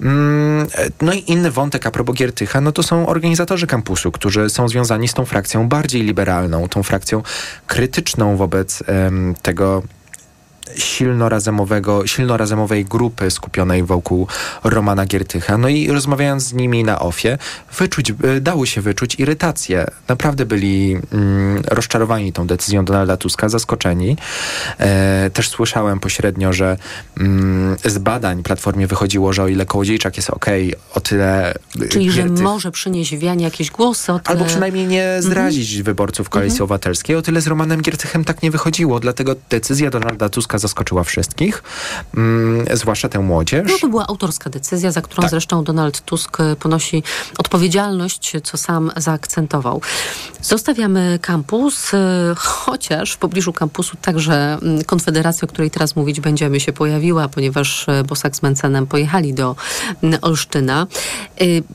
[0.00, 0.66] Mm,
[1.02, 5.08] no i inny wątek a propos Giertycha, no to są organizatorzy kampusu, którzy są związani
[5.08, 7.22] z tą frakcją bardziej liberalną, tą frakcją
[7.66, 9.82] krytyczną wobec um, tego
[10.76, 14.26] silnorazemowego, silnorazemowej grupy skupionej wokół
[14.64, 15.58] Romana Giertycha.
[15.58, 17.38] No i rozmawiając z nimi na ofie,
[17.78, 19.86] wyczuć, e, dało się wyczuć irytację.
[20.08, 24.16] Naprawdę byli mm, rozczarowani tą decyzją Donalda Tuska, zaskoczeni.
[24.78, 26.76] E, też słyszałem pośrednio, że
[27.18, 30.46] mm, z badań Platformie wychodziło, że o ile Kołodziejczak jest ok,
[30.94, 31.54] o tyle
[31.90, 34.12] Czyli, Giertych, że może przynieść wianie jakieś głosy.
[34.12, 34.32] O tyle...
[34.32, 35.22] Albo przynajmniej nie mhm.
[35.22, 35.86] zdradzić mm -hmm.
[35.86, 36.64] wyborców Koalicji mm -hmm.
[36.64, 37.16] Obywatelskiej.
[37.16, 39.00] O tyle z Romanem Giertychem tak nie wychodziło.
[39.00, 41.62] Dlatego decyzja Donalda Tuska zaskoczyła wszystkich,
[42.16, 43.68] mm, zwłaszcza tę młodzież.
[43.68, 45.30] No to była autorska decyzja, za którą tak.
[45.30, 47.02] zresztą Donald Tusk e, ponosi
[47.38, 49.80] odpowiedzialność, co sam zaakcentował.
[50.42, 51.98] Zostawiamy kampus, e,
[52.36, 57.88] chociaż w pobliżu kampusu także mm, Konfederacja, o której teraz mówić będziemy, się pojawiła, ponieważ
[57.88, 59.56] e, Bosak z Mencenem pojechali do
[60.02, 60.86] mm, Olsztyna.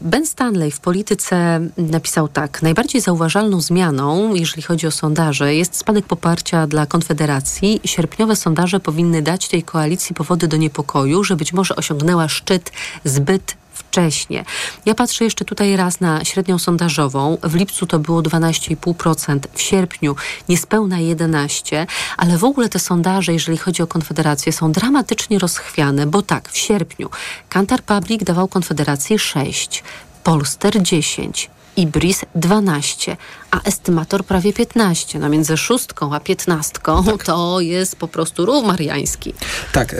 [0.01, 2.61] Ben Stanley w polityce napisał tak.
[2.61, 7.81] Najbardziej zauważalną zmianą, jeżeli chodzi o sondaże, jest spadek poparcia dla Konfederacji.
[7.85, 12.71] Sierpniowe sondaże powinny dać tej koalicji powody do niepokoju, że być może osiągnęła szczyt
[13.03, 14.45] zbyt wcześnie.
[14.85, 17.37] Ja patrzę jeszcze tutaj raz na średnią sondażową.
[17.43, 20.15] W lipcu to było 12,5%, w sierpniu
[20.49, 21.85] niespełna 11%,
[22.17, 26.57] ale w ogóle te sondaże, jeżeli chodzi o Konfederację, są dramatycznie rozchwiane, bo tak, w
[26.57, 27.09] sierpniu
[27.49, 29.83] Kantar Public dawał Konfederacji 6,
[30.23, 33.17] Polster 10, Ibris 12,
[33.51, 35.19] a estymator prawie 15.
[35.19, 37.23] No między szóstką a piętnastką tak.
[37.23, 39.33] to jest po prostu rów mariański.
[39.71, 39.93] Tak.
[39.93, 39.97] Y,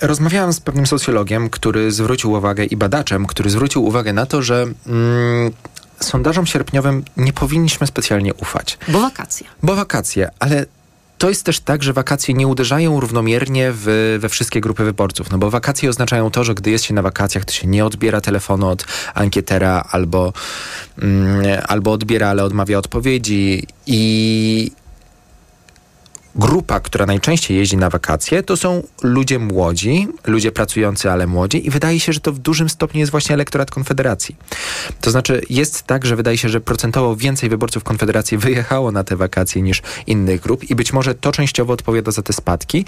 [0.00, 4.66] rozmawiałam z pewnym socjologiem, który zwrócił uwagę i badaczem, który zwrócił uwagę na to, że
[4.86, 5.52] mm,
[6.00, 8.78] sondażom sierpniowym nie powinniśmy specjalnie ufać.
[8.88, 9.46] Bo wakacje.
[9.62, 10.66] Bo wakacje, ale
[11.20, 15.30] to jest też tak, że wakacje nie uderzają równomiernie w, we wszystkie grupy wyborców.
[15.30, 18.20] No bo wakacje oznaczają to, że gdy jest się na wakacjach, to się nie odbiera
[18.20, 20.32] telefonu od ankietera albo,
[21.02, 24.72] mm, albo odbiera, ale odmawia odpowiedzi i
[26.34, 31.70] grupa, która najczęściej jeździ na wakacje, to są ludzie młodzi, ludzie pracujący, ale młodzi i
[31.70, 34.36] wydaje się, że to w dużym stopniu jest właśnie elektorat Konfederacji.
[35.00, 39.16] To znaczy jest tak, że wydaje się, że procentowo więcej wyborców Konfederacji wyjechało na te
[39.16, 42.84] wakacje niż innych grup i być może to częściowo odpowiada za te spadki.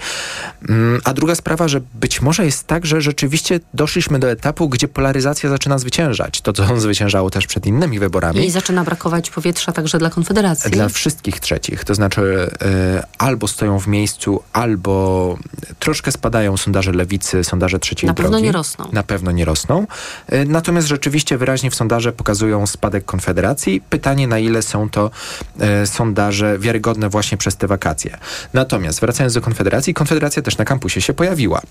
[0.69, 4.87] Mm, a druga sprawa, że być może jest tak, że rzeczywiście doszliśmy do etapu, gdzie
[4.87, 6.41] polaryzacja zaczyna zwyciężać.
[6.41, 8.45] To, co zwyciężało też przed innymi wyborami.
[8.45, 10.71] I zaczyna brakować powietrza także dla Konfederacji.
[10.71, 11.83] Dla wszystkich trzecich.
[11.83, 15.37] To znaczy yy, albo stoją w miejscu, albo
[15.79, 18.31] troszkę spadają sondaże lewicy, sondaże trzeciej Na drogi.
[18.31, 18.89] pewno nie rosną.
[18.91, 19.87] Na pewno nie rosną.
[20.33, 23.81] Y, natomiast rzeczywiście wyraźnie w sondaże pokazują spadek Konfederacji.
[23.89, 25.11] Pytanie, na ile są to
[25.59, 28.17] e, sondaże wiarygodne właśnie przez te wakacje.
[28.53, 31.61] Natomiast wracając do Konfederacji, Konfederacja też na kampusie się pojawiła.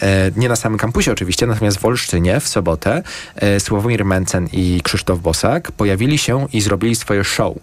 [0.00, 3.02] E, nie na samym kampusie oczywiście, natomiast w Olsztynie w sobotę
[3.36, 7.54] e, Sławomir Mencen i Krzysztof Bosak pojawili się i zrobili swoje show.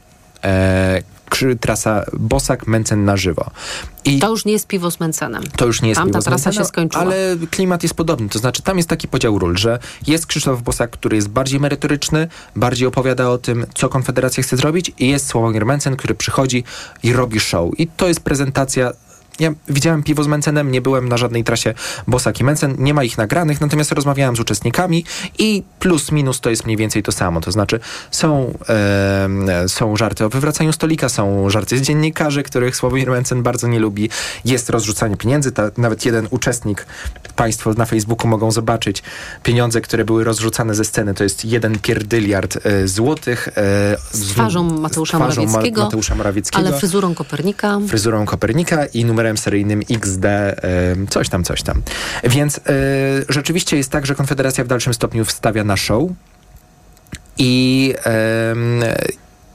[1.59, 3.51] Trasa Bosak Mencen na żywo.
[4.05, 5.43] I to już nie jest piwo z Mencenem.
[5.57, 7.03] To już nie jest tam piwo ta trasa się skończyła.
[7.03, 8.29] Ale klimat jest podobny.
[8.29, 12.27] To znaczy tam jest taki podział ról, że jest Krzysztof Bosak, który jest bardziej merytoryczny,
[12.55, 16.63] bardziej opowiada o tym, co Konfederacja chce zrobić i jest Sławomir Mencen, który przychodzi
[17.03, 17.79] i robi show.
[17.79, 18.91] I to jest prezentacja
[19.39, 21.73] ja widziałem piwo z Mencenem, nie byłem na żadnej trasie
[22.07, 25.05] Bosak i Mencen, nie ma ich nagranych, natomiast rozmawiałem z uczestnikami
[25.39, 27.41] i plus minus to jest mniej więcej to samo.
[27.41, 27.79] To znaczy
[28.11, 33.67] są, e, są żarty o wywracaniu stolika, są żarty z dziennikarzy, których Sławomir Mencen bardzo
[33.67, 34.09] nie lubi.
[34.45, 35.51] Jest rozrzucanie pieniędzy.
[35.51, 36.85] Ta, nawet jeden uczestnik,
[37.35, 39.03] Państwo na Facebooku mogą zobaczyć
[39.43, 41.13] pieniądze, które były rozrzucane ze sceny.
[41.13, 43.47] To jest jeden pierdyliard e, złotych.
[43.47, 43.51] E,
[44.11, 46.67] z twarzą Mateusza z twarzą Morawieckiego, Ma, Mateusza Morawieckiego.
[46.67, 47.79] Ale fryzurą Kopernika.
[47.87, 50.25] Fryzurą Kopernika i numerem seryjnym XD,
[51.09, 51.81] coś tam, coś tam.
[52.23, 52.61] Więc e,
[53.29, 56.03] rzeczywiście jest tak, że Konfederacja w dalszym stopniu wstawia na show
[57.37, 57.93] i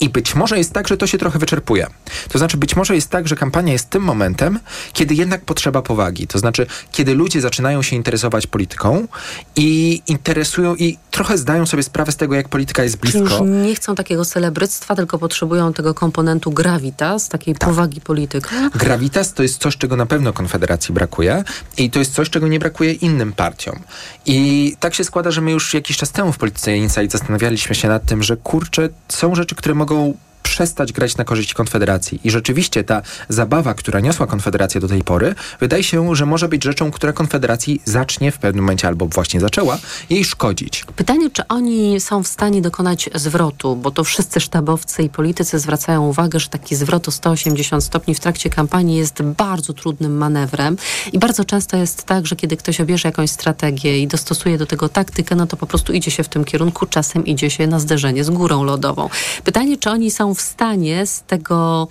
[0.00, 1.86] i być może jest tak, że to się trochę wyczerpuje.
[2.28, 4.60] To znaczy, być może jest tak, że kampania jest tym momentem,
[4.92, 6.26] kiedy jednak potrzeba powagi.
[6.26, 9.08] To znaczy, kiedy ludzie zaczynają się interesować polityką
[9.56, 13.18] i interesują i trochę zdają sobie sprawę z tego, jak polityka jest blisko.
[13.18, 13.32] Już
[13.66, 17.68] nie chcą takiego celebryctwa, tylko potrzebują tego komponentu gravitas, takiej tak.
[17.68, 18.70] powagi polityka.
[18.74, 21.44] Gravitas to jest coś, czego na pewno Konfederacji brakuje
[21.76, 23.78] i to jest coś, czego nie brakuje innym partiom.
[24.26, 27.88] I tak się składa, że my już jakiś czas temu w Polityce Insight zastanawialiśmy się
[27.88, 32.20] nad tym, że kurczę, są rzeczy, które mogą mogą przestać grać na korzyść Konfederacji.
[32.24, 36.64] I rzeczywiście ta zabawa, która niosła Konfederacja do tej pory, wydaje się, że może być
[36.64, 39.78] rzeczą, która Konfederacji zacznie w pewnym momencie albo właśnie zaczęła
[40.10, 40.84] jej szkodzić.
[40.96, 46.06] Pytanie, czy oni są w stanie dokonać zwrotu, bo to wszyscy sztabowcy i politycy zwracają
[46.06, 50.76] uwagę, że taki zwrot o 180 stopni w trakcie kampanii jest bardzo trudnym manewrem
[51.12, 54.88] i bardzo często jest tak, że kiedy ktoś obierze jakąś strategię i dostosuje do tego
[54.88, 58.24] taktykę, no to po prostu idzie się w tym kierunku, czasem idzie się na zderzenie
[58.24, 59.08] z górą lodową.
[59.44, 61.88] Pytanie, czy oni są w stanie z tego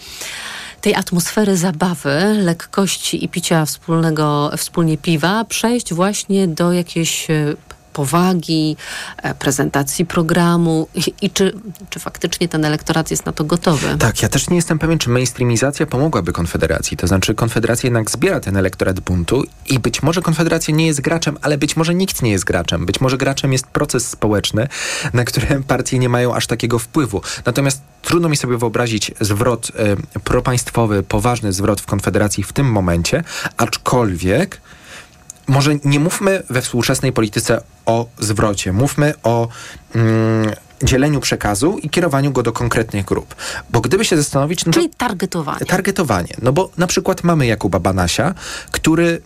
[0.82, 7.56] tej atmosfery zabawy, lekkości i picia wspólnego, wspólnie piwa przejść właśnie do jakiejś e,
[7.98, 8.78] powagi,
[9.18, 10.88] e, prezentacji programu
[11.22, 11.54] i, czy,
[11.90, 13.98] czy faktycznie ten elektorat jest na to gotowy.
[14.00, 16.98] Tak, ja też nie jestem pewien, czy mainstreamizacja pomogłaby Konfederacji.
[16.98, 21.38] To znaczy Konfederacja jednak zbiera ten elektorat buntu i być może Konfederacja nie jest graczem,
[21.42, 22.86] ale być może nikt nie jest graczem.
[22.86, 24.68] Być może graczem jest proces społeczny,
[25.14, 27.22] na który partie nie mają aż takiego wpływu.
[27.46, 29.70] Natomiast trudno mi sobie wyobrazić zwrot
[30.16, 33.24] y, propaństwowy, poważny zwrot w Konfederacji w tym momencie,
[33.58, 34.62] aczkolwiek
[35.48, 39.48] może nie mówmy we współczesnej polityce o zwrocie, mówmy o
[39.96, 40.52] mm,
[40.84, 43.36] dzieleniu przekazu i kierowaniu go do konkretnych grup.
[43.70, 44.66] Bo gdyby się zastanowić...
[44.66, 45.66] No Czyli targetowanie.
[45.66, 46.34] Targetowanie.
[46.42, 48.34] No bo na przykład mamy Jakuba Banasia,
[48.72, 49.22] który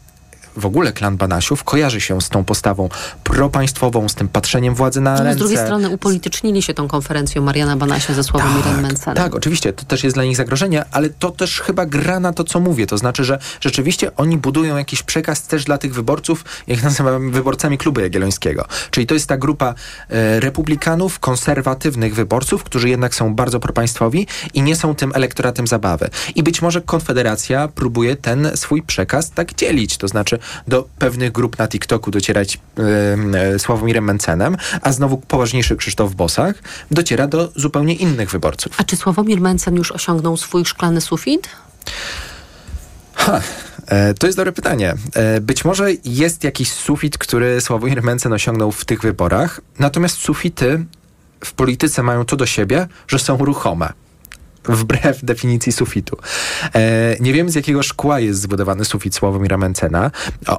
[0.55, 2.89] w ogóle klan Banasiów kojarzy się z tą postawą
[3.23, 5.35] propaństwową, z tym patrzeniem władzy na no, ręce.
[5.35, 9.23] Z drugiej strony upolitycznili się tą konferencją Mariana Banasia ze Sławomirem tak, Mencenem.
[9.23, 12.43] Tak, oczywiście, to też jest dla nich zagrożenie, ale to też chyba gra na to,
[12.43, 12.87] co mówię.
[12.87, 17.77] To znaczy, że rzeczywiście oni budują jakiś przekaz też dla tych wyborców, jak nazywamy wyborcami
[17.77, 18.65] Klubu Jagiellońskiego.
[18.91, 19.73] Czyli to jest ta grupa
[20.09, 26.09] e, republikanów, konserwatywnych wyborców, którzy jednak są bardzo propaństwowi i nie są tym elektoratem zabawy.
[26.35, 29.97] I być może Konfederacja próbuje ten swój przekaz tak dzielić.
[29.97, 32.59] To znaczy, do pewnych grup na TikToku docierać
[33.51, 36.55] yy, Sławomirem Mencenem, a znowu poważniejszy Krzysztof Bosak
[36.91, 38.73] dociera do zupełnie innych wyborców.
[38.77, 41.49] A czy Sławomir Mencen już osiągnął swój szklany sufit?
[43.13, 43.41] Ha,
[43.87, 44.93] e, to jest dobre pytanie.
[45.13, 50.85] E, być może jest jakiś sufit, który Sławomir Mencen osiągnął w tych wyborach, natomiast sufity
[51.45, 53.93] w polityce mają to do siebie, że są ruchome
[54.63, 56.17] wbrew definicji sufitu.
[56.75, 60.11] E, nie wiem, z jakiego szkła jest zbudowany sufit Sławomira Mencena.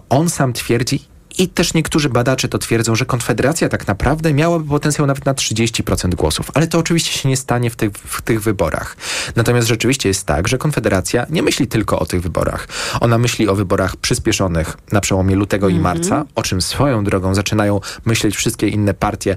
[0.08, 5.06] On sam twierdzi, i też niektórzy badacze to twierdzą, że Konfederacja tak naprawdę miałaby potencjał
[5.06, 8.96] nawet na 30% głosów, ale to oczywiście się nie stanie w tych, w tych wyborach.
[9.36, 12.68] Natomiast rzeczywiście jest tak, że Konfederacja nie myśli tylko o tych wyborach.
[13.00, 15.84] Ona myśli o wyborach przyspieszonych na przełomie lutego mm -hmm.
[15.84, 15.98] i mhm.
[15.98, 19.36] marca, o czym swoją drogą zaczynają myśleć wszystkie inne partie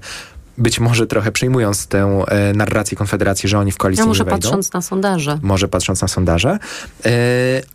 [0.58, 4.30] być może trochę przyjmując tę e, narrację Konfederacji, że oni w koalicji no, może nie
[4.30, 4.42] wejdą.
[4.42, 5.40] patrząc na sondaże.
[5.42, 6.60] Może patrząc na sondaże,
[7.06, 7.10] e,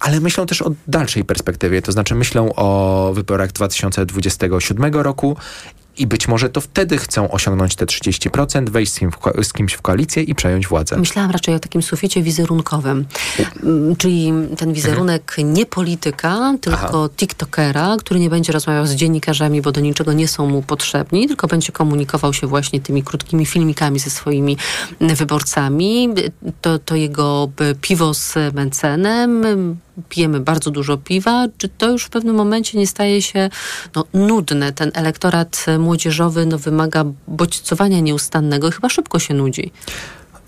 [0.00, 5.36] ale myślą też o dalszej perspektywie, to znaczy myślą o wyborach 2027 roku
[5.98, 9.72] i być może to wtedy chcą osiągnąć te 30%, wejść z, kim w, z kimś
[9.72, 10.96] w koalicję i przejąć władzę.
[10.96, 13.06] Myślałam raczej o takim suficie wizerunkowym,
[13.62, 15.54] mm, czyli ten wizerunek mhm.
[15.54, 17.08] nie polityka, tylko Aha.
[17.16, 21.46] tiktokera, który nie będzie rozmawiał z dziennikarzami, bo do niczego nie są mu potrzebni, tylko
[21.46, 24.56] będzie komunikował się właśnie tymi krótkimi filmikami ze swoimi
[25.00, 26.08] wyborcami.
[26.60, 27.48] To, to jego
[27.80, 29.42] piwo z Mencenem,
[30.08, 33.50] pijemy bardzo dużo piwa, czy to już w pewnym momencie nie staje się
[33.96, 34.72] no, nudne?
[34.72, 39.72] Ten elektorat młodzieżowy no, wymaga bodźcowania nieustannego i chyba szybko się nudzi.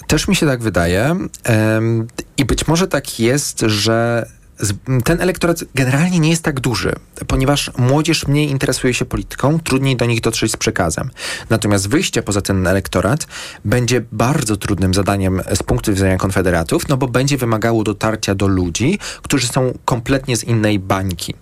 [0.06, 1.16] Też mi się tak wydaje.
[2.36, 4.26] I być może tak jest, że
[5.04, 6.92] ten elektorat generalnie nie jest tak duży,
[7.26, 11.10] ponieważ młodzież mniej interesuje się polityką, trudniej do nich dotrzeć z przekazem.
[11.50, 13.26] Natomiast wyjście poza ten elektorat
[13.64, 18.98] będzie bardzo trudnym zadaniem z punktu widzenia konfederatów, no bo będzie wymagało dotarcia do ludzi,
[19.22, 21.34] którzy są kompletnie z innej bańki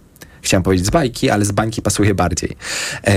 [0.43, 2.57] chciałem powiedzieć z bajki, ale z bańki pasuje bardziej.
[3.05, 3.15] E,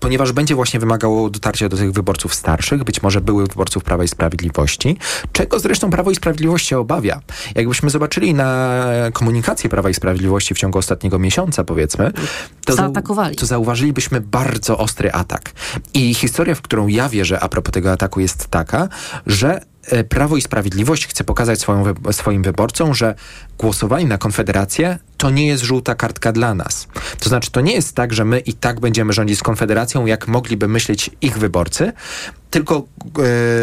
[0.00, 4.08] ponieważ będzie właśnie wymagało dotarcia do tych wyborców starszych, być może byłych wyborców Prawa i
[4.08, 4.96] Sprawiedliwości,
[5.32, 7.20] czego zresztą Prawo i Sprawiedliwość się obawia.
[7.54, 12.12] Jakbyśmy zobaczyli na komunikację Prawa i Sprawiedliwości w ciągu ostatniego miesiąca, powiedzmy,
[12.64, 13.36] to, Zaatakowali.
[13.36, 15.52] to zauważylibyśmy bardzo ostry atak.
[15.94, 18.88] I historia, w którą ja wierzę a propos tego ataku jest taka,
[19.26, 19.60] że
[20.08, 23.14] Prawo i Sprawiedliwość chce pokazać swoją, swoim wyborcom, że
[23.58, 26.86] głosowanie na Konfederację to nie jest żółta kartka dla nas.
[27.20, 30.28] To znaczy, to nie jest tak, że my i tak będziemy rządzić z Konfederacją, jak
[30.28, 31.92] mogliby myśleć ich wyborcy,
[32.50, 32.86] tylko...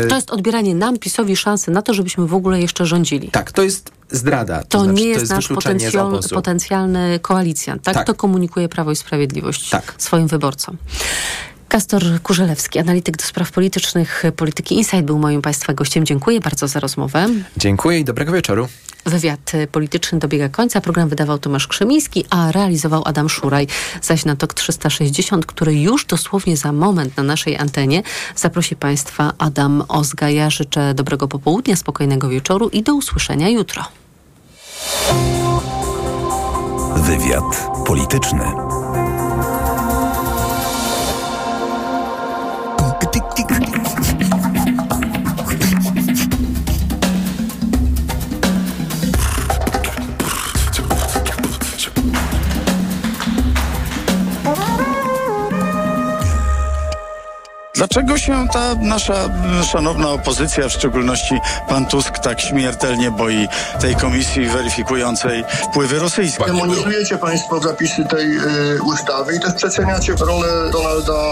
[0.04, 3.30] e, To jest odbieranie nam, PiSowi, szansy na to, żebyśmy w ogóle jeszcze rządzili.
[3.30, 4.64] tak, to jest zdrada.
[4.64, 7.84] To, znaczy, nie jest, nasz wykluczenie z potencjal, potencjalny koalicjant.
[7.84, 7.94] Tak?
[7.96, 8.08] Tak.
[8.08, 10.78] to komunikuje Prawo i Sprawiedliwość swoim wyborcom.
[11.70, 16.06] Kastor Kurzelewski, analityk do spraw politycznych Polityki Insight był moim Państwa gościem.
[16.06, 17.28] Dziękuję bardzo za rozmowę.
[17.58, 18.68] Dziękuję i dobrego wieczoru.
[19.06, 20.82] Wywiad polityczny dobiega końca.
[20.82, 23.68] Program wydawał Tomasz Krzemiński, a realizował Adam Szuraj.
[24.02, 28.04] Zaś na TOK 360, który już dosłownie za moment na naszej antenie
[28.36, 30.30] zaprosi Państwa Adam Ozga.
[30.30, 33.84] Ja życzę dobrego popołudnia, spokojnego wieczoru i do usłyszenia jutro.
[36.96, 38.46] Wywiad polityczny.
[57.80, 59.30] Dlaczego się ta nasza
[59.72, 63.48] szanowna opozycja, w szczególności pan Tusk, tak śmiertelnie boi
[63.82, 66.46] tej komisji weryfikującej wpływy rosyjskie?
[66.46, 71.32] Demonizujecie Państwo zapisy tej y, ustawy i też przeceniacie rolę Donalda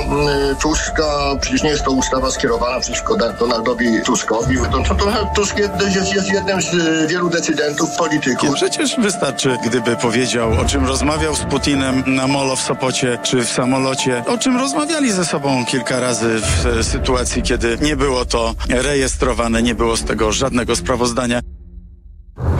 [0.52, 1.36] y, Tuska.
[1.41, 4.58] Przecież nie jest to ustawa skierowana przeciwko Donaldowi Tuskowi.
[4.72, 8.56] To, to Donald Tusk jest, jest, jest jednym z y, wielu decydentów, polityków.
[8.56, 13.50] Przecież wystarczy, gdyby powiedział, o czym rozmawiał z Putinem na molo w Sopocie czy w
[13.50, 18.56] samolocie, o czym rozmawiali ze sobą kilka razy w e, sytuacji, kiedy nie było to
[18.70, 21.42] rejestrowane, nie było z tego żadnego sprawozdania.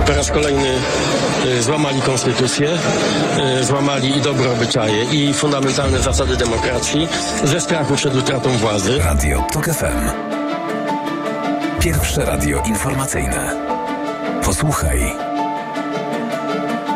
[0.08, 0.76] Po raz kolejny
[1.46, 2.78] y, złamali konstytucję,
[3.60, 7.08] y, złamali i dobre obyczaje, i fundamentalne zasady demokracji
[7.44, 9.00] ze strachu przed utratą władzy.
[9.00, 10.10] Radio TOK FM.
[11.80, 13.56] Pierwsze radio informacyjne.
[14.46, 15.27] Posłuchaj,